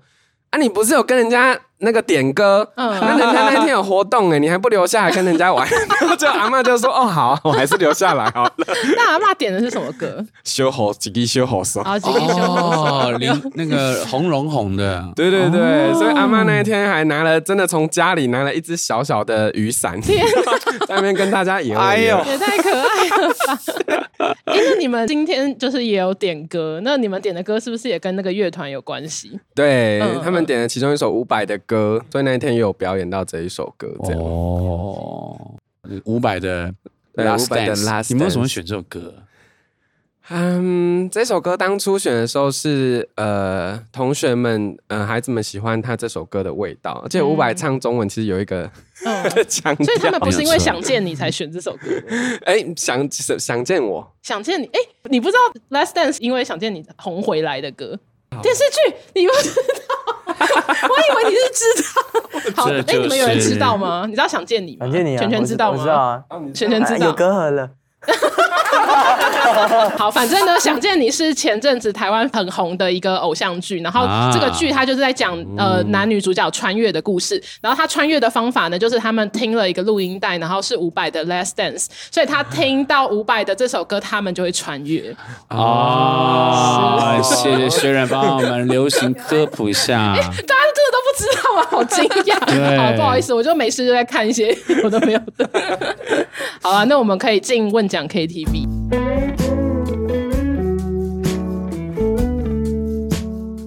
[0.50, 2.68] 啊，你不是有跟人家那个点歌？
[2.76, 5.68] 嗯，那人家那天有活动哎，你还不留下来跟人家玩？
[6.00, 8.54] 然后就阿嬷就说：“哦，好， 我还是留下来好了。
[8.96, 10.24] ”那阿嬷点的是什么歌？
[10.44, 11.84] 修好几滴修好声。
[11.84, 13.16] 啊，几滴修好声。
[13.16, 15.04] 哦，那个红龙红的。
[15.16, 20.00] 对对对，所以阿妈那一天还拿了，真的从家里拿了一只小小的雨伞，
[20.88, 21.78] 在那边跟大家游。
[21.78, 24.36] 哎呦，也太可爱了吧！
[24.54, 29.40] 因为你们今天就是也有点歌，那你们点的歌是不是也跟那个乐团有关系？
[29.56, 30.44] 对他们。
[30.44, 31.73] 点了其中一首伍佰的歌，
[32.12, 33.94] 所以那一天也有表演到这一首歌。
[34.04, 35.56] 这样哦，
[36.06, 36.68] 伍佰的
[37.16, 39.14] 《Last Dance》，你们为什么选这首歌？
[40.30, 51.90] 嗯，这首歌当初选的时候是呃，同学们、呃，孩子们喜欢他这首歌的味道，而且伍佰唱中文其实有一个 所以他们不是因为想见你才选这首歌。
[52.48, 54.66] 哎、欸，想想见我，想见你。
[54.68, 55.40] 哎、欸，你不知道
[55.86, 58.00] 《Last Dance》因为想见你红回来的歌。
[58.42, 59.83] 电视剧，你不知道？
[60.90, 62.02] 我以为你是知道。
[62.64, 64.06] 好，哎、就是欸，你们有人知道吗？
[64.08, 64.86] 你知道想见你吗？
[64.86, 65.78] 想见你、啊，全全知道吗？
[65.78, 67.08] 我知道啊，全全知道。
[67.08, 67.70] 有隔阂了。
[69.98, 74.02] 好，反正呢，想见你是前阵子台湾很红的一个偶像剧，然后
[74.34, 85.16] 这个剧它就是在讲呃男女主角穿越的故事，然后他穿越的方法呢，就是他们听了一个录音带，然后是伍佰的《Last Dance》，所以他听到伍佰的这首歌，他们就会穿越。
[85.50, 90.62] 哦，谢谢学人帮我们流行科普一下，欸、 大家
[91.54, 92.44] 真的都不知道吗？
[92.44, 95.50] 好惊讶， 好不好意思，我就没事就在看一些 我都没有的。
[96.62, 98.68] 好啊，那我们可以进问讲 KTV。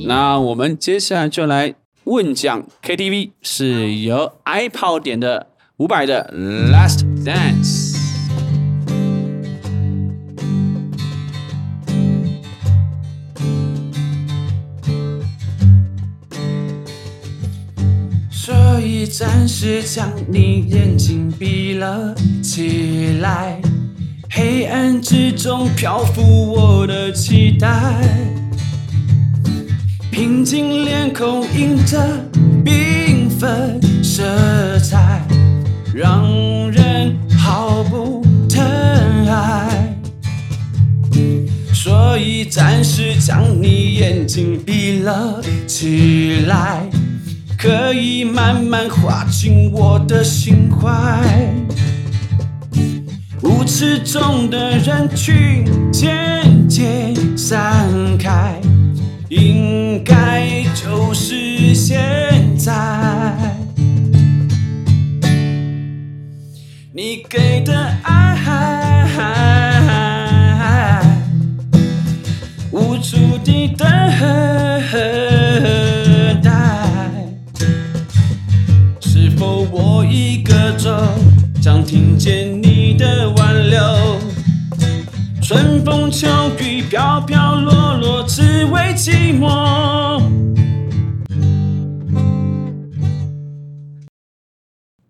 [0.09, 6.33] 那我们接下来就来问讲 KTV，是由 iPower 点的伍佰的
[6.71, 7.96] Last Dance。
[19.07, 23.61] 暂时将你眼睛闭了起来。
[24.31, 27.69] 黑暗之中漂浮我的期待，
[30.11, 31.99] 平静脸孔映着
[32.65, 35.23] 缤纷色彩，
[35.95, 38.63] 让人毫不疼
[39.27, 39.97] 爱。
[41.73, 46.85] 所以暂时将你眼睛闭了起来，
[47.59, 51.23] 可以慢慢滑进我的心怀。
[53.43, 57.89] 舞池中的人群渐渐散
[58.19, 58.61] 开，
[59.29, 62.73] 应该就是现在。
[66.93, 68.37] 你给的爱，
[72.71, 73.87] 无助地等
[80.09, 80.91] 一个走，
[81.61, 83.81] 将听见你的挽留，
[85.43, 86.27] 春风秋
[86.61, 90.23] 雨飘飘落落，只为寂寞。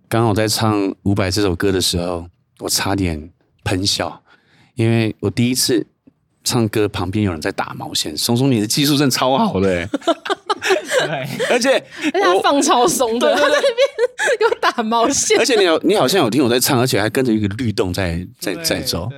[0.08, 2.28] 刚好在唱伍佰这首歌的时候，
[2.60, 3.30] 我差点
[3.64, 4.22] 喷笑，
[4.74, 5.86] 因为我第一次
[6.44, 9.88] 唱歌旁边有人在打毛线，松松你的技术真的超好的，欸，
[11.06, 11.70] 对，而且
[12.12, 13.70] 而且他放超松的，他在那边
[14.40, 19.08] 有打毛线，而且你有你好像有听我在唱，而且还跟着一个律动在在在走。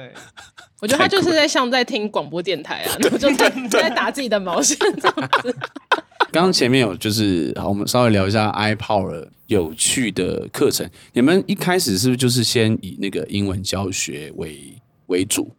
[0.80, 5.56] 我觉得他就是在像在听广播电台啊，然后就在在打自己的毛线这样子。
[6.30, 10.88] 刚刚前面有就是，好，我们稍微聊一下 iPower 有趣的课程。
[11.14, 14.74] 你们一开始是不是就是先以那个英文教学为
[15.06, 15.50] 为主？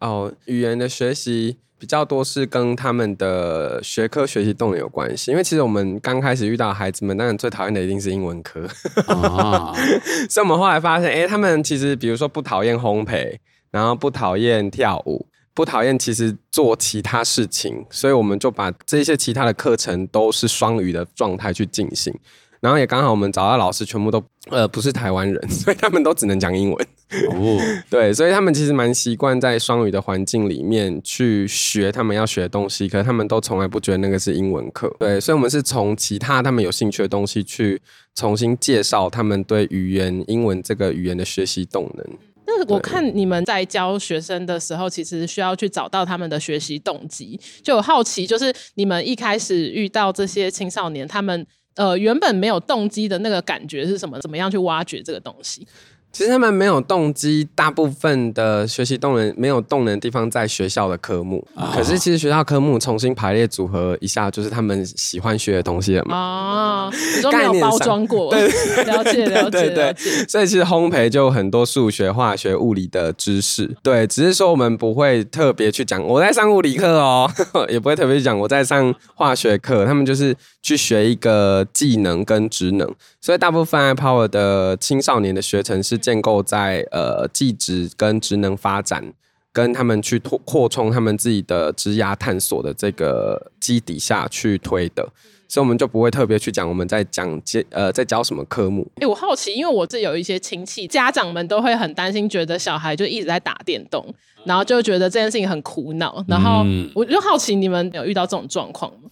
[0.00, 5.32] 哦，语言的学习比较多是跟他们的学科学习动能有关系。
[5.32, 8.60] 因为其实我们刚开始遇到孩子们，当然最讨厌的一定是英文科。
[9.08, 9.74] 啊，
[10.30, 13.36] 所以我们后来发现，哎、欸，他们其实比如说不讨厌烘焙。
[13.72, 22.14] 然后不讨厌跳舞，不讨厌其实做其他事情，所以我们就把这些其他的课程都是双语的状态去进行。
[22.60, 26.86] 然后也刚好我们找到老师全部都呃不是台湾人，所以他们都只能讲英文。
[27.30, 27.58] 哦，
[27.90, 34.94] 对，所以他们其实蛮习惯在双语的环境里面去学他们要学的东西，可是他们都从来不觉得那个是英文课。
[34.98, 37.80] 对，所以我们是从其他他们有兴趣的东西去
[38.14, 42.06] 重新介绍他们对语言英文这个语言的学习动能。
[42.44, 47.38] 那我看你们在教学生的时候，其实需要去找到他们的学习动机。
[47.62, 51.46] 就有好奇，就是你们一开始遇到这些青少年，他们
[51.76, 54.18] 呃原本没有动机的那个感觉是什么？
[54.20, 55.66] 怎么样去挖掘这个东西？
[56.12, 61.44] 其实他们没有动机，大部分的学习动能没有动能的地方在学校的科目。
[61.54, 66.16] 哦、可是其实学校科目重新排列组合一下，就是他们喜欢学的东西了嘛。
[66.16, 68.46] 哦，你说没有包装过，对，
[68.84, 70.26] 了解了解了解。
[70.28, 73.74] 所以其实烘焙就很多数学、化学、物理的知识。
[73.82, 77.30] 对，只是说我们不会特别去讲我在上物理课哦，
[77.70, 79.86] 也不会特别去讲我在上化学课。
[79.86, 82.94] 他们就是去学一个技能跟职能。
[83.20, 89.14] 所以大部分 iPower 的青少年的学程是建构在呃技职跟职能发展，
[89.52, 95.08] 跟他们去拓扩充他们自己的职涯探索的这个基底下去推的，
[95.48, 98.82] 所以我们就不会特别去讲我们在讲接呃在教什么科目。
[98.96, 104.04] 哎、欸，我好奇，因为我这有一些亲戚家长们都会很担心，觉得小孩就一直在打电动，
[104.44, 109.08] 然后就觉得这件事情很苦恼，然后我就好奇你们有遇到这种状况吗？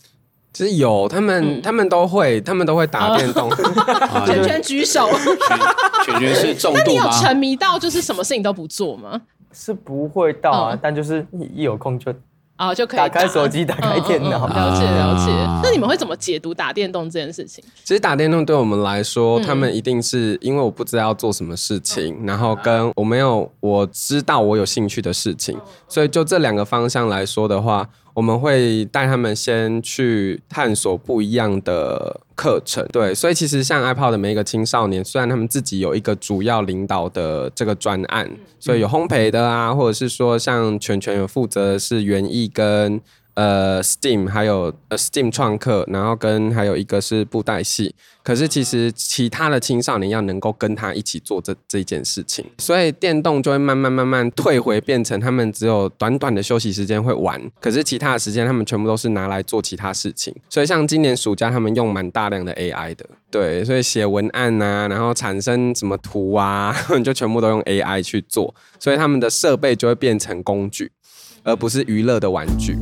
[0.52, 3.48] 其实有，他们、嗯、他们都会，他们都会打电动。
[4.26, 5.08] 全全举手，
[6.04, 6.80] 全全是重度？
[6.84, 9.20] 那你有沉迷到就是什么事情都不做吗？
[9.52, 12.12] 是不会到啊，嗯、但就是一有空就
[12.56, 14.46] 啊就可以打开手机，打开电脑。
[14.48, 15.30] 了解了解。
[15.62, 17.64] 那你们会怎么解读打电动这件事情？
[17.84, 25.56] 其实打电动对我们来说，他们一定是因为我不知道要做什么事情，嗯、然后跟我没有我知道我有兴趣的事情，
[25.88, 27.88] 所以就这两个方向来说的话。
[28.14, 43.00] 我们会带他们先去探索不一样的课程，对，所以其实像 iPod 的每一个青少年，虽然他们自己有一个主要领导的这个专案，所以有烘焙的啊，或者是说像全全有负责的是园艺跟。
[43.40, 47.94] 呃，Steam 还有呃 Steam 创客，然后跟还有一个是布袋戏。
[48.22, 60.34] 可是其实其他的青少年要能够跟他一起做这这件事情，所以电动就会慢慢慢慢退回，变成他们只有短短的休息时间会玩，可是其他的时间他们全部都是拿来做其他事情。
[60.50, 70.92] 所以像今年暑假他们用蛮大量的 AI 的，对，所以写文案啊，然后产生什么图啊， 就全部都用 AI 去做，所以他们的设备就会变成工具。
[71.42, 72.76] 而不是娱乐的玩具。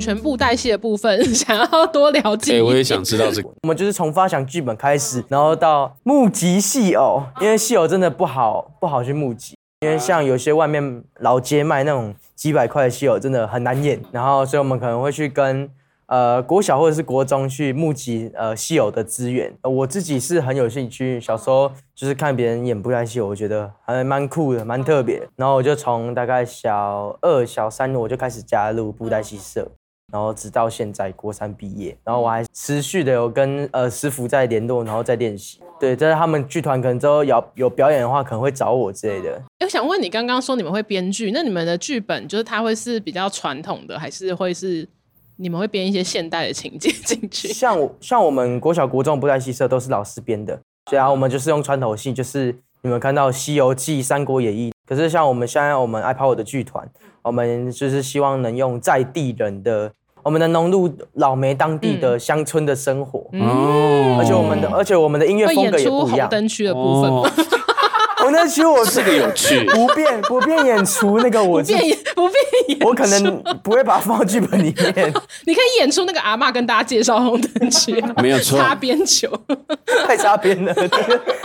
[0.00, 2.54] 全全布袋戏的部分， 想要多了解。
[2.54, 3.48] 欸，我也想知道这个。
[3.62, 14.00] 我们就是从发想剧本开始，然后到募集戏偶，因为戏偶真的不好不好去募集，因为像有些外面老街卖那种几百块的戏偶，真的很难演。
[14.12, 15.68] 然后，所以我们可能会去跟。
[16.08, 21.20] 呃，国小或者是国中去募集呃戏偶的资源，呃，我自己是很有兴趣。
[21.20, 25.22] 小时候就是看别人演布袋戏，我觉得还蛮酷的，蛮特别。
[25.36, 29.70] 然后我就从大概小二、小三我就开始加入布袋戏社，
[30.12, 35.60] 然后直到现在国三毕业，然后我还持续的有跟呃师傅在联络，然后在练习。
[35.78, 39.42] 对，在他们剧团可能之后有有表演的话，可能会找我之类的。
[39.60, 44.88] 我想问你，刚刚说你们会编剧，那你们的剧本就是它会是比较传统的，还是会是？
[45.40, 47.46] 你们会编一些现代的情节进去？
[47.52, 54.70] 像我像我们国小国中布袋戏社都是老师编的，所以啊，我们就是用传统戏，就是你们看到《西游记》《三国演义》。
[54.84, 56.90] 可是像我们现在我们 iPower 的剧团，
[57.22, 59.92] 我们就是希望能用在地人的，
[60.28, 63.18] 我们能融入老梅当地的乡村的生活。
[63.20, 66.28] 哦、嗯，而且我们的而且我们的音乐风格也不一样。
[66.28, 67.10] 灯区的部分。
[67.10, 67.26] 哦
[68.18, 71.80] 红灯那区我是个有趣，不变不变演出那个我不变
[72.16, 72.36] 不变
[72.68, 74.92] 演，我可能不会把它放到剧本里面。
[75.46, 79.30] 你可以演出那个阿嬷跟大家介绍红灯区， 没有错，擦边球，
[80.04, 80.74] 太擦边了，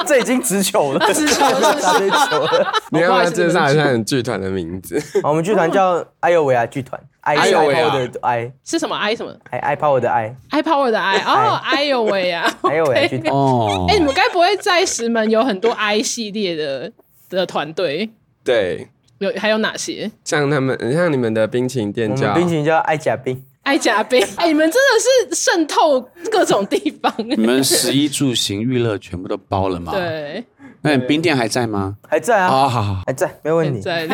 [0.07, 1.45] 这已经直球了，直球，
[1.79, 2.73] 擦边球了。
[2.89, 4.99] 你要不要介绍一下你剧团的名字？
[5.23, 6.99] 我们剧团叫艾唷喂呀剧团。
[7.23, 7.95] 哎呦喂啊！
[8.21, 12.53] 哎，是什么？i 什么？i i power 的 i i power 的 i 哦，哎呦喂呀！
[12.63, 16.91] 哎呦喂，哦，哎，你们该不会在石门有很多 I 系列的
[17.29, 18.09] 的团队？
[18.43, 20.11] 对，有还有哪些？
[20.25, 24.21] 像他们，像你们的冰淇淋店叫冰淇淋叫爱甲冰，爱甲冰。
[24.35, 27.13] 哎，你们真的是渗透各种地方。
[27.19, 29.93] 你们食衣住行娱乐全部都包了吗？
[29.95, 30.43] 对。
[30.83, 31.95] 那冰店还在吗？
[32.09, 33.79] 还在啊，好好好，还在，没问题。
[33.79, 34.05] 在，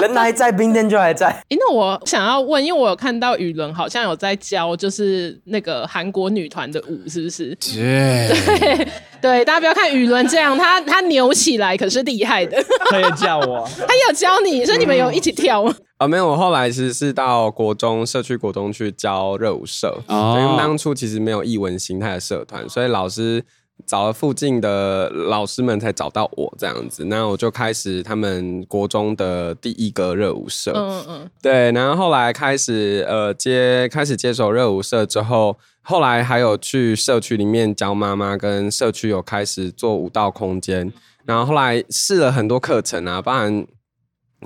[0.00, 1.28] 人还在，冰店就还在。
[1.48, 7.56] 哎，那我想要问，因为我有看到雨伦好像有在教，就是那个韩国女团的舞，是不是？
[7.56, 8.88] 对对
[9.22, 12.62] 对，大家不要看雨伦这样，他他扭起来可是厉害的。
[12.90, 15.74] 他也教我， 他有教你，所以你们有一起跳吗？
[15.96, 23.42] 啊，没有，我后来是是到国中社区国中去教热舞社，因为当初其实没有艺文形态的社团，所以老师。
[23.86, 30.72] 找了附近的老师们才找到我这样子，那我就开始他们国中的第一个热舞社。
[30.74, 40.92] 嗯嗯，对，然后后来开始呃接开始接手热舞社之后，后来还有去社区里面教妈妈，跟社区有开始做舞蹈空间，
[41.24, 43.66] 然后后来试了很多课程啊，包含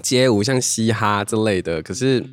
[0.02, 2.24] 街舞像嘻哈之类的，可是。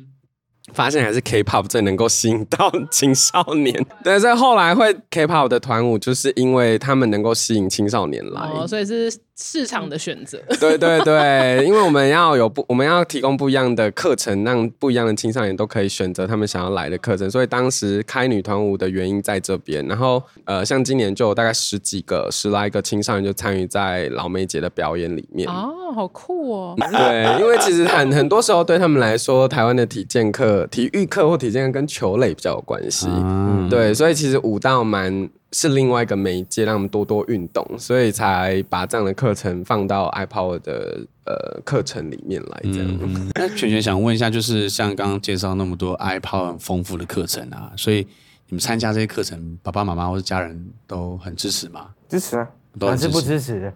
[0.72, 9.12] 发现还是 K-pop 最能够吸引到青少年， 但是后来会 K-pop 的团舞，就是因为他们能够吸引青少年来，哦，所以是。
[9.38, 17.30] 市场的选择， 对对对，因为我们要有不，我们要提供不一样的课程，让不一样的青少年都可以选择他们想要来的课程。
[17.30, 19.86] 所以当时开女团舞的原因在这边。
[19.86, 25.46] 然后呃，像今年就有大概十几个、十来个青少年就参与在老梅姐的表演里面。
[25.50, 26.74] 哦，好酷哦！
[26.90, 33.06] 对，因为其实很很多时候对他们来说，台湾的体健课、体育课或体健课跟球类比较有关系。
[33.10, 35.28] 嗯，对，所以其实舞蹈蛮。
[35.58, 42.60] 是另外一个媒介，让我们多多运动，所以才把这样的课程放到 iPower 的呃课程里面来。
[42.64, 48.06] 这样，嗯、 那全全想问一下，就是像刚刚介绍那么多 iPower 很丰富的课程啊，所以
[48.48, 51.88] 你们参加这些课程，爸爸妈妈或者家人都很支持吗？
[52.06, 52.46] 支持啊，
[52.78, 53.72] 都还是不支持的？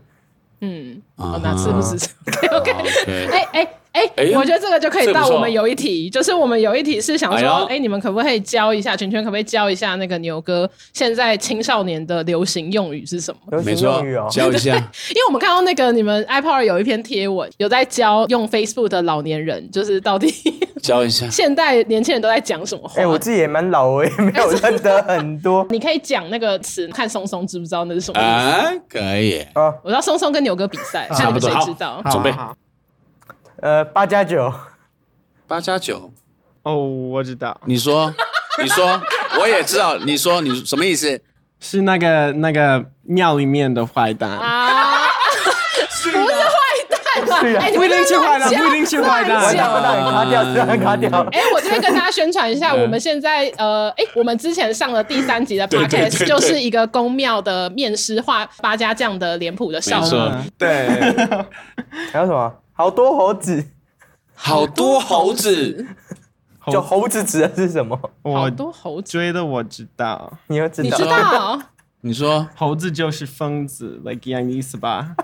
[0.61, 2.11] 嗯，哦，哪次不支持？
[2.53, 2.71] OK，
[3.33, 3.80] 哎哎。
[3.93, 13.41] 哎，欸、我觉得这个就可以到我们有一题，就是我们有一题是想说，哎，你们可不可以教一下圈圈，可不可以教一下那个牛哥，现在青少年的流行用语是什么？
[13.51, 14.75] 流行用语哦， 教一下。
[15.11, 20.33] 因为我们看到那个你们 iPower 有一篇贴文，有在教用 Facebook 的老年人，就是到底
[20.81, 23.01] 教一下，现代年轻人都在讲什么话？
[23.03, 25.67] 哎，我自己也蛮老，我也没有认得很多。
[25.71, 28.29] 你可以讲那个词，看松松知不知道那是什么意思？
[28.29, 29.41] 啊，可以。
[29.55, 32.01] 啊，我知道松松跟牛哥比赛，看你们谁知道。
[32.11, 32.33] 准备。
[33.61, 34.53] 呃，八加九，
[35.47, 36.11] 八加九，
[36.63, 37.61] 哦，我知道。
[37.67, 38.15] 你说，
[38.63, 39.01] 你说，
[39.39, 39.97] 我也知道。
[39.99, 41.21] 你说，你什么意思？
[41.61, 45.07] 是那个那个庙里面的坏蛋啊？
[46.03, 49.55] 不是坏蛋，不一定是坏蛋，不一定是坏蛋。
[49.55, 50.43] 卡掉，
[50.79, 51.11] 卡掉。
[51.31, 60.51] 哎，我这边跟大家宣传一下， 我们现在呃，哎，我们之前上了第三集的 podcast，就是一个宫庙的面师画八家将的脸谱的少女。
[60.57, 60.89] 对，
[62.11, 62.51] 还有什么？
[62.81, 63.67] 好多猴子，
[64.35, 65.87] 好多猴子，
[66.69, 67.95] 就猴子指的是什么？
[68.25, 71.61] 好多猴子，追的我知道，你要知道，你知道？
[72.01, 75.15] 你说猴子就是疯子，like 一样意思吧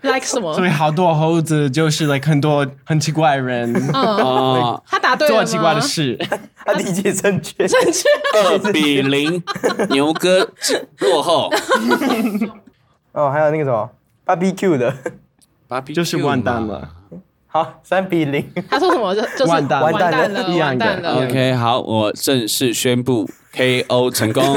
[0.00, 0.54] ？like 什么？
[0.54, 3.70] 所以好多猴子就是 like 很多很奇怪的人。
[3.92, 6.18] 嗯，他答对了做奇怪的事，
[6.64, 8.08] 他理解正确，正确。
[8.38, 9.42] 二比零，
[9.90, 10.50] 牛哥
[11.00, 11.52] 落后。
[13.12, 13.90] 哦，还有那个什么
[14.24, 14.96] ，BBQ 的。
[15.94, 16.88] 就是完蛋了，
[17.46, 18.44] 好，三比零。
[18.70, 19.14] 他说什么？
[19.14, 21.24] 就就是完蛋了，完蛋了，完蛋了。
[21.24, 24.42] OK，好，我正式宣布 KO 成功。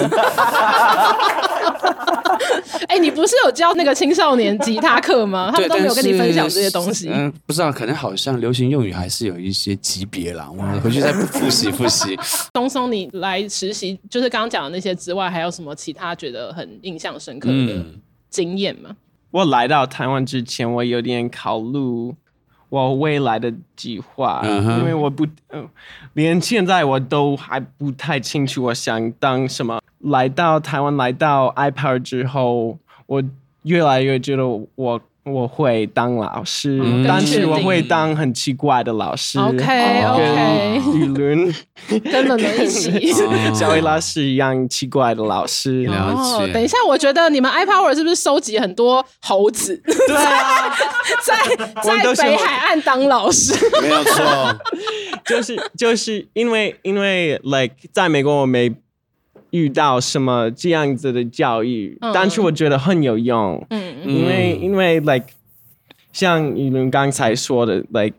[2.88, 5.52] 哎，你不是有教那个青少年吉他课吗？
[5.54, 7.10] 他们都没有跟你分享这些东西。
[7.12, 10.48] 嗯，不知道，可能好像流行用语还是有一些级别啦。
[10.50, 12.18] 我们回去再复习复习。
[12.56, 17.86] 松松，你来实习，就是刚刚讲的那些之外，还有什么其他觉得很印象深刻的
[18.30, 18.92] 经验吗？
[19.32, 22.16] 我来到台湾之前，我有点考虑
[22.70, 24.80] 我未来的计划，uh huh.
[24.80, 25.64] 因为我不，呃，
[26.14, 29.80] 连现在我都还不太清楚我想当什么。
[30.00, 33.24] 来到台湾，来到 iPower 之后，我
[33.64, 39.38] 越来越觉得我我会当老师，嗯、但是我会当很奇怪的老师。
[39.40, 39.64] OK
[40.06, 41.54] OK，与伦
[42.04, 43.12] 跟了伦一起，
[43.54, 45.84] 小薇老师一样奇怪的老师。
[45.84, 46.46] 了解。
[46.46, 49.82] 哦、等一下，我觉得你们 iPower 是不是收集很多猴子？
[49.86, 50.76] 对啊，
[51.24, 54.56] 在在北海岸当老师，没有错。
[55.26, 58.74] 就是就是因为因为 like 在美国我没。
[59.52, 65.28] 遇到什么这样子的教育，嗯、但是我觉得很有用，嗯，因为因为 like
[66.12, 68.16] 像你们刚才说的，like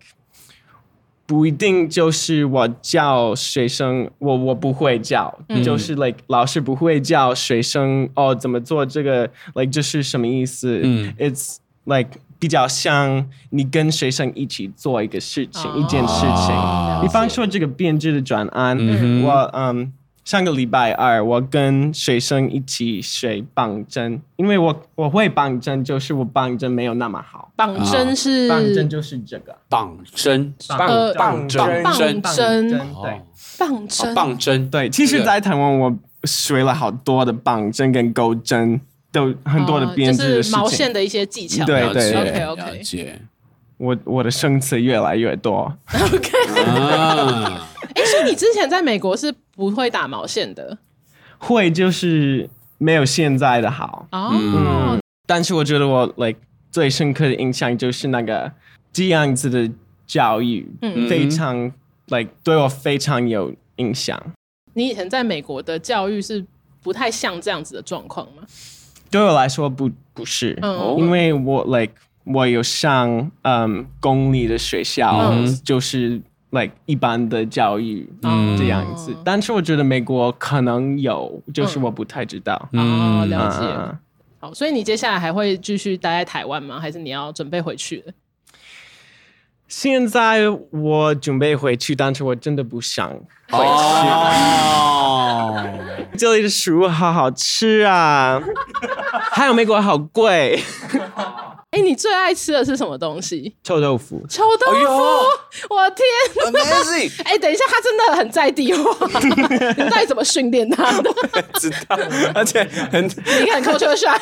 [1.27, 10.81] 不一定就是我教学生，我我不会教，嗯、就是 like 老师不会教学生哦怎么做这个，like 这是什么意思？
[10.83, 19.93] 嗯，it's like 比较像你跟学生一起做一个事情，哦、一件事情，哦、比方说这个编制的转案，嗯、我嗯。
[20.29, 27.51] 上个礼拜二，我跟学生一起学绑针，因为我我会绑针，就是我绑针没有那么好。
[27.57, 31.97] 绑针是绑针就是这个绑针，绑绑针，绑
[32.37, 33.23] 针，对，
[33.59, 34.91] 绑针，绑针，对。
[34.91, 38.79] 其实，在台湾我学了好多的绑针跟钩针，
[39.11, 41.65] 都很多的编织的事情，毛线的一些技巧。
[41.65, 43.19] 对对，OK OK。
[43.79, 45.75] 我我的生词越来越多。
[46.13, 46.31] OK。
[48.19, 50.79] 哎，所以你之前在美国是不会打毛线的？
[51.39, 52.49] 会，就是
[52.79, 54.07] 没有现在的好。
[54.13, 54.31] 哦。
[54.33, 55.01] 嗯。
[55.27, 56.39] 但是我觉得我 like
[56.71, 58.51] 最深刻的印象就是那个
[58.93, 59.71] 这样子的
[60.07, 61.71] 教育，嗯，非常
[62.07, 64.21] like 对我非常有影响。
[64.73, 66.45] 你以前在美国的教育是
[66.83, 68.43] 不太像这样子的状况吗？
[69.11, 71.95] 对我来说不不是，嗯，因为我 like
[72.25, 78.09] 我有上嗯公立的学校，就是 like 一般的教育
[78.57, 82.69] 这样子，但是我觉得美国可能有，就是我不太知道。
[82.73, 83.99] 哦，了解。
[84.41, 86.79] 好，所以你接下来还会继续待在台湾吗？
[86.79, 88.13] 还是你要准备回去了？
[89.69, 94.09] 现在我准备回去，但是我真的不想回去。
[94.09, 95.63] 哦，
[96.17, 98.41] 这里的食物好好吃啊，
[99.31, 100.63] 还有美国好贵。
[101.71, 103.55] 哎，你最爱吃的是什么东西？
[103.63, 104.25] 臭豆腐。
[104.27, 104.83] 臭豆腐，
[105.69, 106.07] 我天
[106.47, 107.23] ！Amazing！
[107.25, 108.91] 哎，等一下，他真的很在地化。
[109.21, 111.13] 你到底怎么训练他的？
[111.61, 111.99] 知道，
[112.35, 114.19] 而且很你看口秀帅。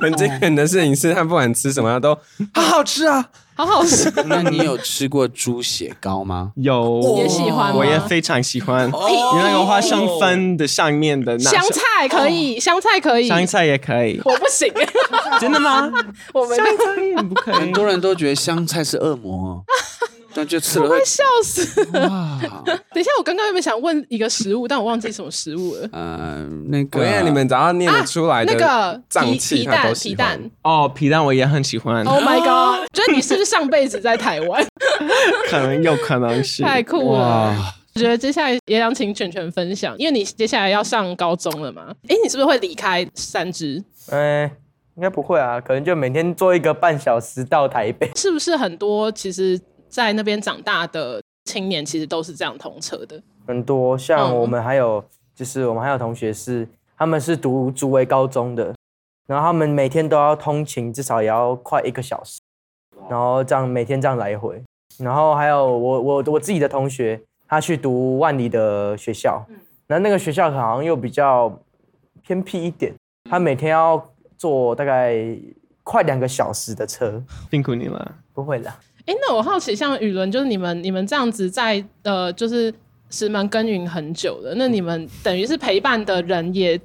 [0.00, 2.14] 很惊人的事情是，他不管吃什么，他都
[2.54, 3.28] 好好吃啊。
[3.56, 4.12] 好好吃。
[4.26, 6.52] 那你有吃过猪血糕吗？
[6.56, 8.86] 有，也喜欢，我也非常喜欢。
[8.88, 14.20] 你那个花生粉的上面的那香菜可以，香菜可以，香菜也可以。
[14.24, 14.70] 我不行，
[15.40, 15.90] 真的吗？
[16.34, 17.54] 我们香菜不可以。
[17.54, 19.64] 很多人都觉得香菜是恶魔。
[20.36, 21.84] 那就吃了会，我会笑死。
[21.86, 25.88] 等一下，我刚刚有没有想问一个食物，但我忘记什么食物了。
[25.92, 30.50] 嗯，那个，你们早上念得出来的那个脏器，皮蛋，皮蛋。
[30.62, 32.04] 哦，皮蛋我也很喜欢。
[32.04, 32.86] Oh my god！
[32.92, 34.62] 觉 得你是不是上辈子在台湾？
[35.48, 36.62] 可能有可能是。
[36.62, 37.56] 太酷了！
[37.94, 41.86] 我觉得接下来也想请全全分享，因为你接下来要上高中了嘛。
[42.08, 43.82] 哎，你是不是会离开三只？
[44.10, 44.42] 哎，
[44.96, 48.10] 应该不会啊，可能就每天坐一个半小时到台北。
[48.14, 49.10] 是不是很多？
[49.10, 49.58] 其实。
[49.88, 53.22] 在那边长大的青年，其实都是这样通车的。
[53.46, 58.74] 很多像我们还有，嗯、就是我们还有同学是，他们是读竹围高中的，
[59.26, 62.40] 然后他们每天都要通勤，至少也要快一个小时，
[63.08, 64.60] 然后这样每天这样来回。
[64.98, 69.46] 然后还有我我我自己的同学，他去读万里的学校，
[69.86, 71.56] 那那个学校好像又比较
[72.22, 72.92] 偏僻一点，
[73.30, 75.14] 他每天要坐大概
[75.84, 77.22] 快两个小时的车。
[77.50, 78.72] 辛苦你了，不会的。
[79.06, 82.74] 哎，那我好奇，像雨伦，就是你们你们这样子在呃，就是
[83.08, 86.78] 石门耕耘很久了，那你们等于是陪伴的人，也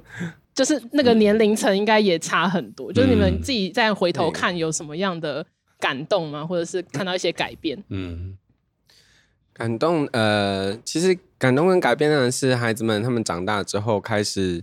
[0.54, 2.92] 就是那个年龄层应该也差很多。
[2.92, 5.44] 嗯、就是你们自己再回头看，有什么样的
[5.80, 6.46] 感动吗？
[6.46, 7.82] 或者是看到一些改变？
[7.88, 8.38] 嗯，
[9.52, 14.62] 感动呃，其实感动跟改变的是孩子们他们长大之后开始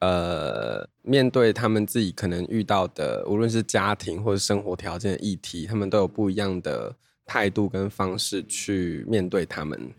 [0.00, 6.94] 呃，面对他们自己可能遇到的，无论是家庭或者生活条件的议题，他们都有不一样的
[7.26, 9.90] 态度跟方式去面对他们。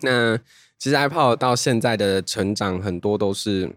[0.00, 0.36] 那
[0.80, 3.70] 其实 iPod 到现在的成长，很多都是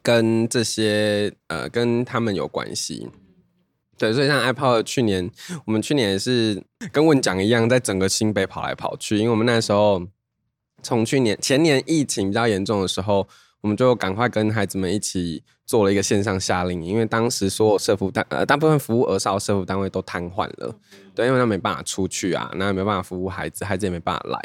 [0.00, 3.08] 跟这些呃跟他们有关系。
[3.98, 5.28] 对，所以像 iPod 去年，
[5.64, 10.06] 我们去年也是跟问讲一样，在整个新北跑来跑去，因为我们那时候
[10.84, 13.26] 从去年前年疫情比较严重的时候。
[13.66, 20.72] 我们就赶快跟孩子们一起做了一个线上夏令营，因为当时所有社服单呃大部分服务儿少社服单位都瘫痪了，
[21.16, 24.40] 对，因为他没办法出去啊，那没办法服务孩子，孩子也没办法来，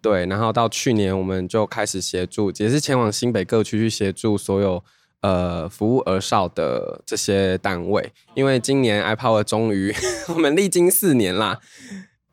[0.00, 4.82] 对，然后到去年我们就开始协助，也是前往新北各区去协助所有
[5.20, 9.94] 呃服务儿少的这些单位，因为今年 iPower 终于
[10.32, 11.60] 我们历经四年啦，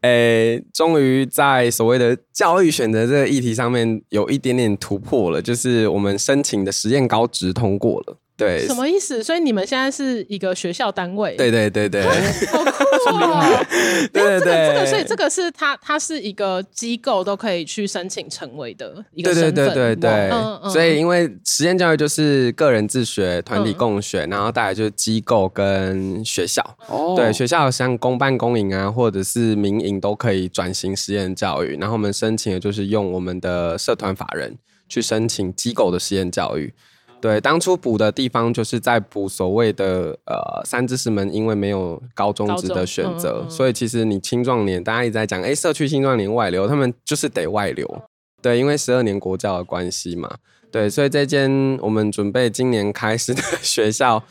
[0.02, 8.18] 诶，终于在所谓的教育选择这个议题上面有一点点突破了，就是我们申请的实验高职通过了。
[8.40, 9.22] 对，什么意思？
[9.22, 11.36] 所以你们现在是一个学校单位？
[11.36, 12.02] 对对对对，
[12.48, 13.46] 好酷啊！
[14.14, 19.54] 对对对，这个，所以这个是它，它是一个机构都可以去申请成为的一个身份。
[19.54, 20.72] 对对对对对，嗯嗯。
[20.72, 26.64] 所以因为实验教育就是个人自学、团体共学，然后带来就是机构跟学校。
[26.88, 27.16] 哦。
[27.18, 31.78] 对，学校像公办公营啊，或者是民营都可以转型实验教育。
[31.78, 36.74] 然后我们申请的就是用我们的社团法人去申请机构的实验教育。
[37.22, 48.02] 对，当初补的地方就是在补所谓的呃三知识门，因为没有高中职的选择，嗯嗯、所以其实你青壮年大家一直在讲，哎，社区青壮年外流，他们就是得外流。
[48.42, 50.38] 对，因为十二年国教的关系嘛。
[50.72, 54.24] 对，所以这间我们准备今年开始的学校，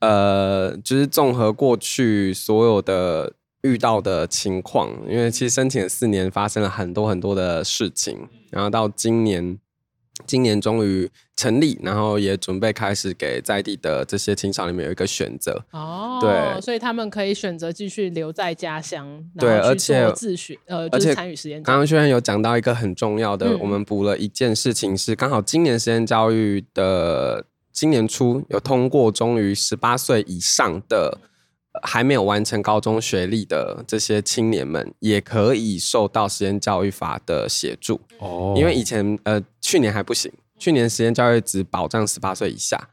[0.00, 3.32] 呃，就是综合过去所有的
[3.62, 9.58] 遇到的情况，因为其实申请四年，发生了很多很多的事情，然后到今年。
[10.26, 21.62] 今年终于成立，然后也准备开始给在地的这些青少年们有一个选择哦，对，所以他们可以选择继续留在家乡，对，而且自学，呃，而且参与实验。
[21.62, 31.18] 刚刚虽然有讲到一个很重要的，嗯、我们补了一件事情是，刚好今年实验教育的今年初有通过，终于十八岁以上的。
[31.82, 38.54] 还没有完成高中学历的这些青年们，也可以受到实验教育法的协助哦。
[38.56, 42.88] 因为以前呃去年还不行，去年实验教育只保障十八岁以下，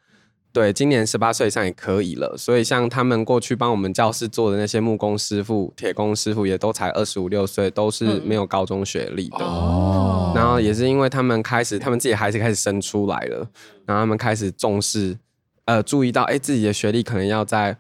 [0.52, 2.36] 对，今年十八岁以上也可以了。
[2.38, 10.34] 所以像他们过去帮我们教室做的那些木工师傅、铁工师傅，也都才二十五六岁，都是没有高中学历的哦。
[10.36, 13.38] 然后也是因为他们开始，他们自己孩子开始生出来了，
[13.86, 15.18] 然后他们开始重视，
[15.66, 17.78] 呃，注意到哎自己的学历可能要在。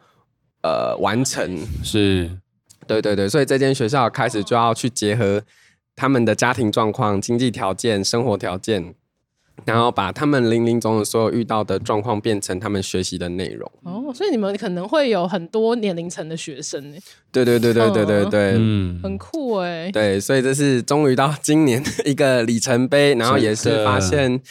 [0.65, 2.31] 呃，完成是，
[2.88, 5.43] 对对对，所以这间学校开始就要去结合
[5.93, 8.95] 他们的家庭状况、经济条件、生活条件，
[9.65, 13.71] 然后把他们零零总总所有遇到的状况变成他们学习的内容。
[13.83, 16.97] 哦，所以你们可能会有很多年龄层的学生呢？
[17.31, 19.91] 对对对对对对对，嗯，很酷哎。
[19.91, 24.41] 对，所以这是终于到今年一个里程碑，然后也是发现。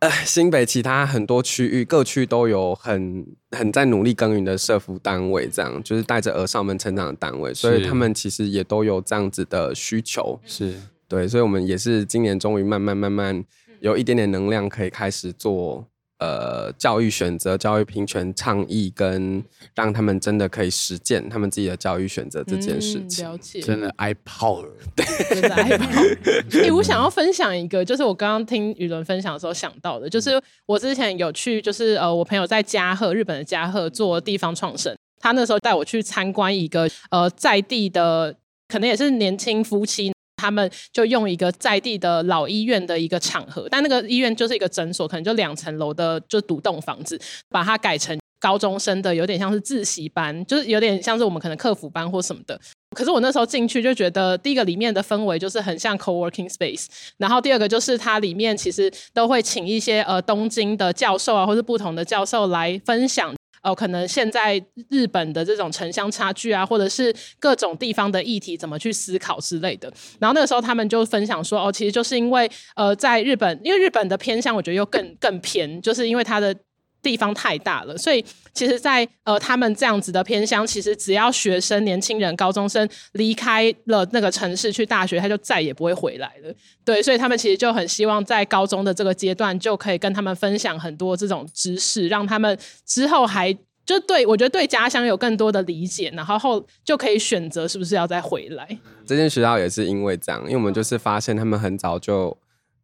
[0.00, 10.72] 呃，新北其他很多区域各区都有很很在努力耕耘的社福单位，这样就是带着儿少们成长的单位，所以他们其实也都有这样子的需求，是
[11.06, 13.44] 对，所以我们也是今年终于慢慢慢慢
[13.80, 15.86] 有一点点能量，可以开始做。
[16.22, 19.42] 呃，教育选择、教育平权倡议，跟
[19.74, 25.06] 让他们真的可以实践他们自己的教育选择这件事情，嗯、了解，真的 iPower，对，
[25.40, 26.62] 真的 iPower。
[26.64, 38.36] 欸，我想要分享一个，就是我刚刚听雨伦分享的时候想到的，就是我之前有去，就是呃，我朋友在嘉贺，日本的嘉贺做地方创生，他那时候带我去参观一个呃在地的，
[38.68, 40.12] 可能也是年轻夫妻。
[40.40, 47.20] 他们就用一个在地的老医院的一个场合，但那个医院就是一个诊所，可能就两层楼的就独栋房子，
[47.50, 52.58] 把它改成高中生的，有点像是自习班，就是有点像是我们可能课辅班或什么的。
[52.96, 56.86] 可是我那时候进去就觉得，第一个里面的氛围就是很像 co-working space，
[57.18, 63.32] 然后第二个就是它里面其实都会请一些呃东京的教授啊，或是不同的教授来分享。
[63.62, 69.92] 哦，可能现在日本的这种城乡差距啊，或者是各种地方的议题怎么去思考之类的。
[70.18, 76.54] 然后那个时候他们就分享说，哦，其实就是因为呃，在日本，因为日本的偏向，我觉得又更更偏，就是因为它的
[77.02, 86.54] 地方太大了，所以其实在，呃他们这样子的偏乡，其实只要学生、年轻人、高中生离开了那个城市去大学，他就再也不会回来了。
[86.84, 98.78] 对，所以他们其实就很希望在高中的这个阶段，就可以跟他们分享很多这种知识，让他们之后还就对我觉得对家乡有更多的理解，然后后就可以选择是不是要再回来。
[99.06, 102.36] 这间学校也是因为这样，因为我们就是发现他们很早就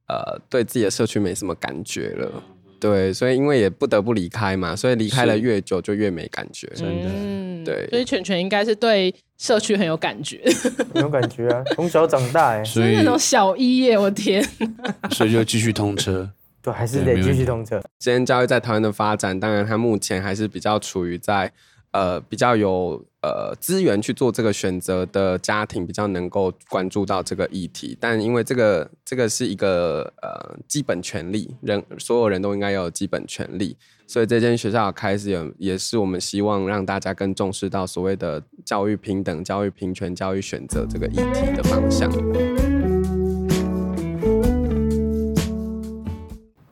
[0.09, 2.43] 呃对自己的社区没什么感觉了。
[2.79, 7.11] 对，所以因为也不得不离开嘛，所以离开了越久就越没感觉，真的。
[7.13, 10.41] 嗯，对，所以犬犬应该是对社区很有感觉，
[10.95, 14.47] 有感觉啊，从小长大哎， 所以那种小一耶，我天，
[15.13, 16.29] 所以就继续通车，
[16.63, 17.83] 对，还是得继续通车。
[17.99, 21.53] 今天教育在台湾的发展，当然它目前还是比较处于在。
[21.97, 27.97] 呃，比较有呃资源去做这个选择的家庭，比较能够关注到这个议题。
[27.99, 42.13] 但因为这个这个是一个呃基本权利，人所有人都应该有基本权利，所以这间学校开始有也是我们希望让大家更重视到所谓的教育平等、教育平权、教育选择这个议题的方向。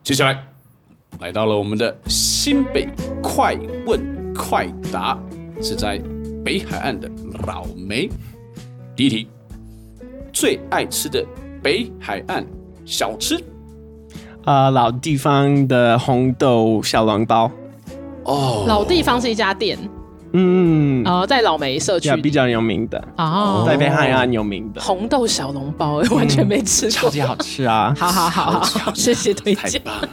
[0.02, 0.46] 接下来
[1.18, 2.86] 来到了我们的新北
[3.22, 3.56] 快
[3.86, 5.18] 问快答，
[5.62, 6.00] 是在
[6.44, 7.10] 北海岸的
[7.46, 8.08] 老梅。
[8.96, 9.28] 第一题，
[10.32, 11.24] 最爱吃的
[11.62, 12.44] 北海岸
[12.84, 13.36] 小吃？
[14.44, 17.50] 啊、呃，老地方的红豆小笼包。
[18.24, 19.78] 哦，老地方是一家店。
[20.36, 27.94] 嗯，哦，在老梅社区比较有名的哦，在北海岸有名的红豆小笼包，完全没吃过，超级好吃啊！
[27.96, 29.70] 好好好好，谢谢推荐。
[29.70, 30.08] 太棒了！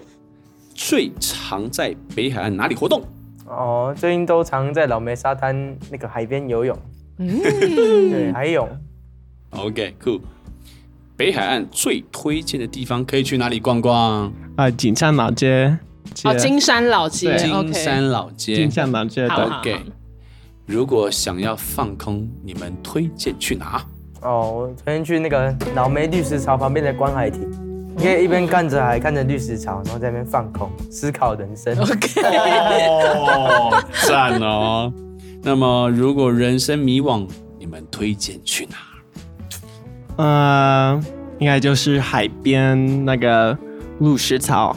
[0.74, 3.02] 最常在北海岸哪里活动？
[3.48, 6.78] 哦，最近都常在老梅沙滩那个海边游泳。
[7.18, 8.68] 嗯，对，海泳。
[9.50, 10.20] OK，cool。
[11.16, 14.32] 北海岸最推荐的地方可以去哪里逛逛？
[14.56, 15.78] 啊，金山老街。
[16.24, 19.26] 哦，金山老街，金山老街，金山老街。
[19.26, 19.80] OK，
[20.64, 23.84] 如果想要放空，你们推荐去哪？
[24.22, 27.50] 哦，我推荐去那个老梅绿石槽旁边的观海亭，
[27.98, 31.76] 你可以一边看着海，看着绿石槽，然后在那边放空，思考人生。
[31.80, 32.20] OK，
[32.86, 34.92] 哦， 赞哦。
[35.42, 37.26] 那么，如果人生迷惘，
[37.58, 38.76] 你们推荐去哪？
[40.24, 41.00] 呃，
[41.40, 43.58] 应该就是海边那个
[43.98, 44.76] 绿石槽。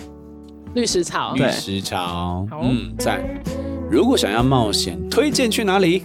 [0.73, 3.21] 绿石槽，绿石槽，嗯，赞。
[3.87, 5.99] 如果想要冒险，推荐去哪里？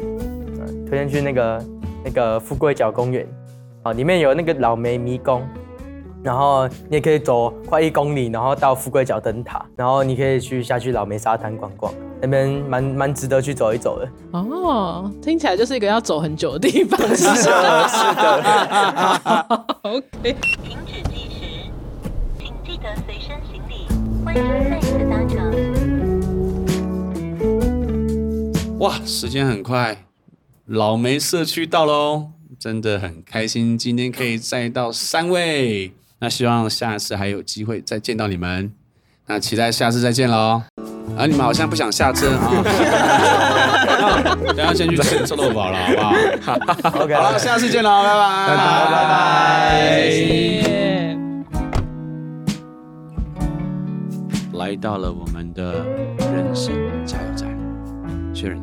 [0.86, 1.64] 推荐去那个
[2.04, 3.26] 那个富贵角公园，
[3.84, 5.42] 啊，里面有那个老梅迷宫，
[6.22, 14.08] 然后你也可以走快一公里，然后到富贵角灯塔，然后你可以去下去老梅沙滩逛逛，那边蛮蛮值得去走一走的。
[14.32, 17.34] 哦，听起来就是一个要走很久的地方，是的，
[17.88, 19.66] 是的。
[19.82, 20.36] OK。
[20.64, 21.70] 停止计时，
[22.38, 23.86] 请记得随身行李。
[24.24, 25.36] 欢迎再次搭乘。
[28.80, 30.04] 哇，时间很快，
[30.66, 35.92] 老梅社区到喽，真的很开心，今天可以再到三位。
[36.18, 38.72] 那希望下次还有机会再见到你们，
[39.26, 40.62] 那期待下次再见喽。
[41.16, 42.62] 啊，你们好像不想下车啊？
[44.48, 45.76] 等下先去吃臭豆腐了，
[46.40, 46.88] 好不好？
[47.04, 49.36] OK，好了，下次见喽，拜拜，拜拜，拜拜。
[54.54, 55.84] 来到了我们的
[56.18, 57.48] 人生加油站，
[58.34, 58.58] 确认。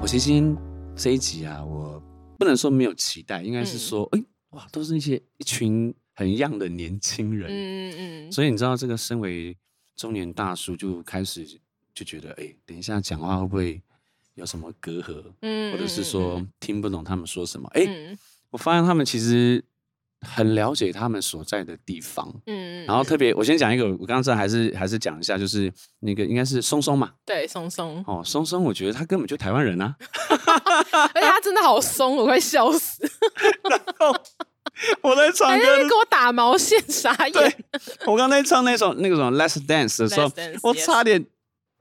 [0.00, 0.56] 我其实今天
[0.94, 2.00] 这一集啊，我
[2.38, 7.94] 不能说没有期待，应该是说，哎、嗯，哇，都是那些一群很 young 的年轻人，嗯
[8.26, 9.56] 嗯，所以你知道，这个身为
[9.94, 11.46] 中年大叔，就开始
[11.94, 13.80] 就觉得，哎，等一下讲话会不会
[14.34, 17.68] 有什么隔阂，嗯，或者是说听不懂他们说什么？
[17.74, 18.18] 哎、嗯，
[18.50, 19.62] 我发现他们其实。
[20.22, 33.08] 很了解他们所在的地方，嗯，然后特别，我先讲一个，我刚才还是还是讲一下，就是那个应该是松松嘛，对，松松，哦，松松，我觉得他根本就台湾人啊，而且他真的好松，我快笑死。
[33.62, 34.16] 然 后
[35.02, 37.56] 我在唱歌，给我打毛线，傻眼。
[38.06, 40.30] 我刚才唱那首那个什么《Let's Dance》的时候
[40.62, 41.24] 我差点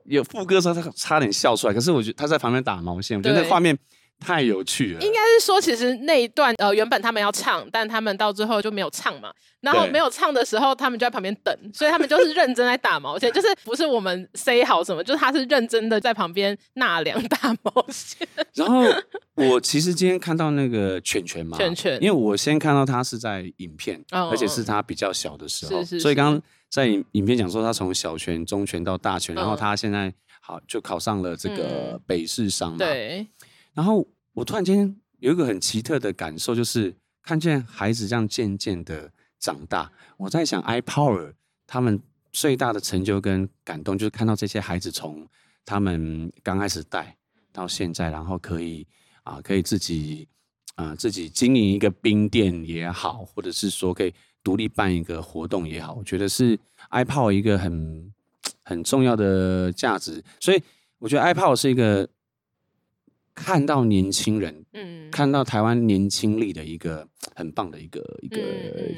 [0.06, 3.78] 有副歌的时候，他差点笑出来，可是我觉得他在旁边打毛线，我觉得那画面。
[4.20, 9.32] 太有趣了，应该是说，其实那一段呃，原本他们要唱，但他们到最后就没有唱嘛。
[9.62, 18.28] 然后没有唱的时候，他们就在旁边等，所以他们就是认真在打毛线，就是不是我们 say 好什么，就是他是认真的在旁边纳凉打毛线。
[18.54, 18.84] 然后
[19.34, 33.28] 我其实今天看到那个犬犬嘛，犬犬，因为我先看到他是在影片，哦、而且是他比较小的时候，是是是，所以刚刚在影影片讲说他从小犬、中犬到大犬，然后他现在好就考上了这个北市商嘛，对。
[33.76, 39.92] 然后我突然间有一个很奇特的感受，就是看见孩子这样渐渐的长大。
[40.18, 41.34] 我在想，iPower
[41.68, 42.02] 他们
[42.32, 45.28] 最大的成就跟感动，就是看到这些孩子从
[45.66, 47.18] 他们刚开始带
[47.52, 48.88] 到现在，然后可以
[49.24, 50.28] 啊，可以自己
[50.76, 56.58] 啊自己经营一个冰店也好，或者是说可以独立办一个活动也好，我觉得是
[56.92, 58.14] iPower 一个很
[58.64, 60.24] 很重要的价值。
[60.40, 60.64] 所以
[61.00, 62.10] 我觉得 iPower 是一个。
[63.36, 67.06] 看到年轻人，嗯，看到台湾年轻力的一个
[67.36, 68.38] 很棒的一个一个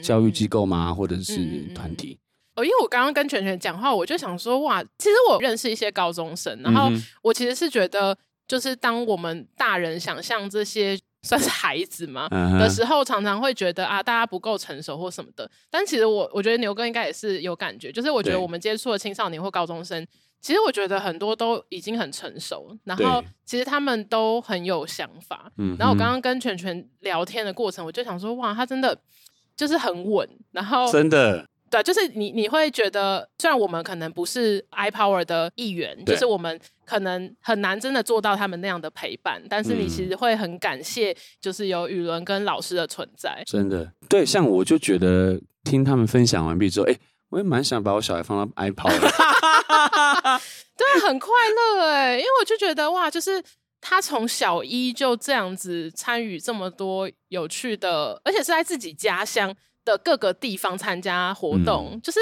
[0.02, 0.94] 教育机构吗？
[0.94, 2.20] 或者是团体？
[2.56, 6.90] 哦，因为我刚刚跟犬犬讲话，我就想说，哇，其实我认识一些高中生，然后
[7.24, 8.16] 我其实是觉得，
[8.48, 15.50] 就是当我们大人想象这些算是孩子嘛的时候，常常会觉得啊，大家不够成熟或什么的。
[15.70, 20.06] 但其实我我觉得牛哥应该也是有感觉，就是我觉得我们接触的青少年或高中生。
[20.40, 25.52] 其实我觉得很多都已经很成熟，然后其实他们都很有想法。
[25.58, 28.98] 嗯，然后我刚刚跟全全聊天的过程，我就想说，哇，他真的
[29.56, 43.44] 就是很稳，然后真的对，就是你你会觉得，虽然我们可能不是 iPower 的一员，就是我们可能很难真的做到他们那样的陪伴，但是你其实会很感谢，就是有宇伦跟老师的存在。
[43.46, 46.96] 真的，对，像我就觉得听他们分享完毕之后，哎。
[47.30, 48.62] 我也蛮想把我小孩放到 的，
[50.78, 53.44] 对，很快乐哎，因为我就觉得哇，就是
[53.82, 59.54] 他从小一就这样子参与这么多有趣的，而且是在自己家乡
[59.84, 62.20] 的各个地方参加活动，嗯、就是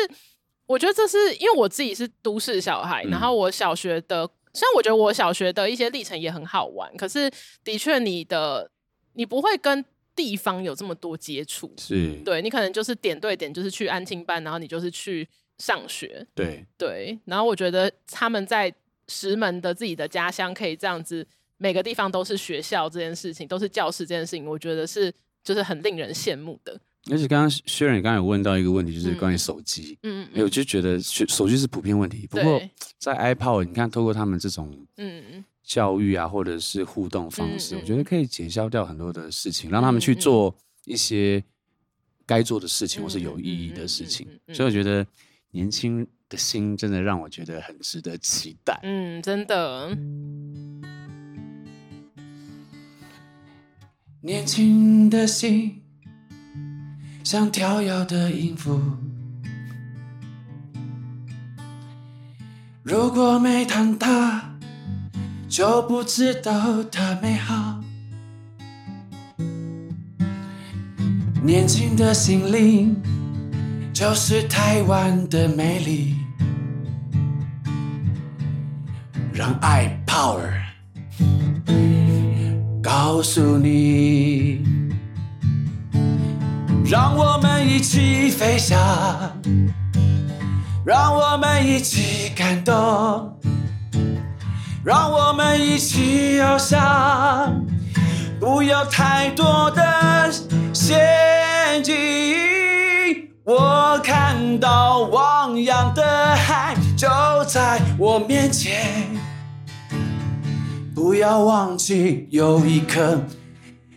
[0.65, 7.31] 我觉得这是因为我自己是都市小孩，嗯、然后我小学的，虽然我觉得我小学的一些历程也很好玩，可是
[7.63, 8.71] 的确你的
[9.13, 9.85] 你不会跟。
[10.15, 17.19] 地方有这么多接触，是对你可能就是点对点，就是去安庆班，然后你就是去上学，对对。
[17.25, 18.73] 然后我觉得他们在
[19.07, 25.13] 石门的自己的家乡，可以这样子，每个地方都是学校这件事情，都是教室这件事情，我觉得是
[25.43, 26.79] 就是很令人羡慕的。
[27.11, 32.25] 而且刚刚薛仁，你刚刚有问到一个问题，就是关于手机，嗯，嗯，我就觉得手机是普遍问题。
[32.25, 32.59] 不过
[32.97, 35.43] 在 iPower，你看透过他们这种，嗯。
[35.65, 40.55] 教育啊，或者是互动方式，嗯嗯、我觉得可以减消掉很多的事情，让他们去做
[40.85, 41.43] 一些
[42.25, 44.27] 该做的事情，嗯、或是有意义的事情。
[44.53, 45.05] 所以我觉得
[45.51, 48.79] 年轻的心真的让我觉得很值得期待。
[48.83, 49.97] 嗯，真的。
[54.21, 55.81] 年轻的心
[57.23, 58.79] 像跳跃的音符，
[62.83, 64.54] 如果没弹它。
[65.55, 66.51] 就不知道
[66.91, 67.79] 它美好。
[71.41, 73.01] 年轻的心灵
[73.93, 76.17] 就是台湾的美丽，
[79.31, 80.51] 让爱 Power
[82.83, 84.61] 告诉你，
[86.83, 88.77] 让我们一起飞翔，
[90.85, 93.31] 让我们一起感动。
[94.85, 97.65] 让我们一起翱翔，
[98.39, 100.31] 不要太多的
[100.71, 101.95] 陷阱。
[103.43, 107.07] 我看到汪洋的海就
[107.47, 109.09] 在我面前，
[110.93, 113.23] 不要忘记有一颗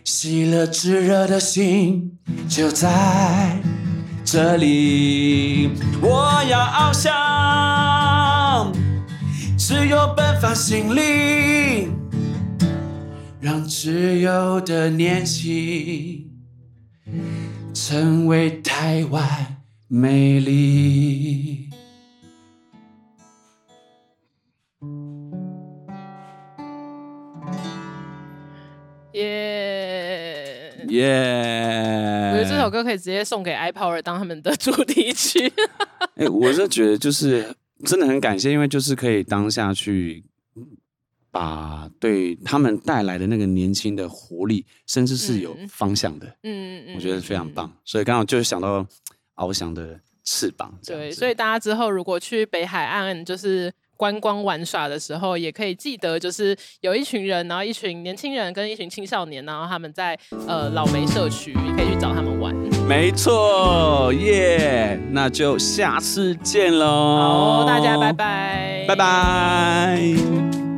[0.03, 2.17] 喜乐炙热的心
[2.47, 3.61] 就在
[4.25, 5.69] 这里。
[6.01, 8.18] 我要翱翔。
[9.69, 11.95] 只有奔放心灵，
[13.39, 16.27] 让自由的年轻
[17.71, 21.69] 成为台湾美丽。
[29.13, 32.31] 耶耶！
[32.33, 35.53] 我觉得这首歌可以直接送给 iPower 当他们的主题曲。
[36.17, 37.55] 哎、欸，我是觉得就是。
[37.85, 40.23] 真的很感谢，因为就是可以当下去
[41.31, 47.67] 把对他们带来的那个年轻的活力，甚至是有方向的，嗯嗯嗯，我觉得非常棒。
[47.67, 48.85] 嗯、所以刚好就是想到
[49.35, 62.58] 翱翔的翅膀，对，所以大家之后如果去北海岸就是观光玩耍的时候，也可以记得就是有一群人，然后一群年轻人跟一群青少年，然后他们在呃老梅社区，也可以去找他们玩。
[62.89, 65.11] 没错，耶、yeah！
[65.11, 66.87] 那就下次见喽。
[66.87, 70.68] 好，大家拜拜，拜拜。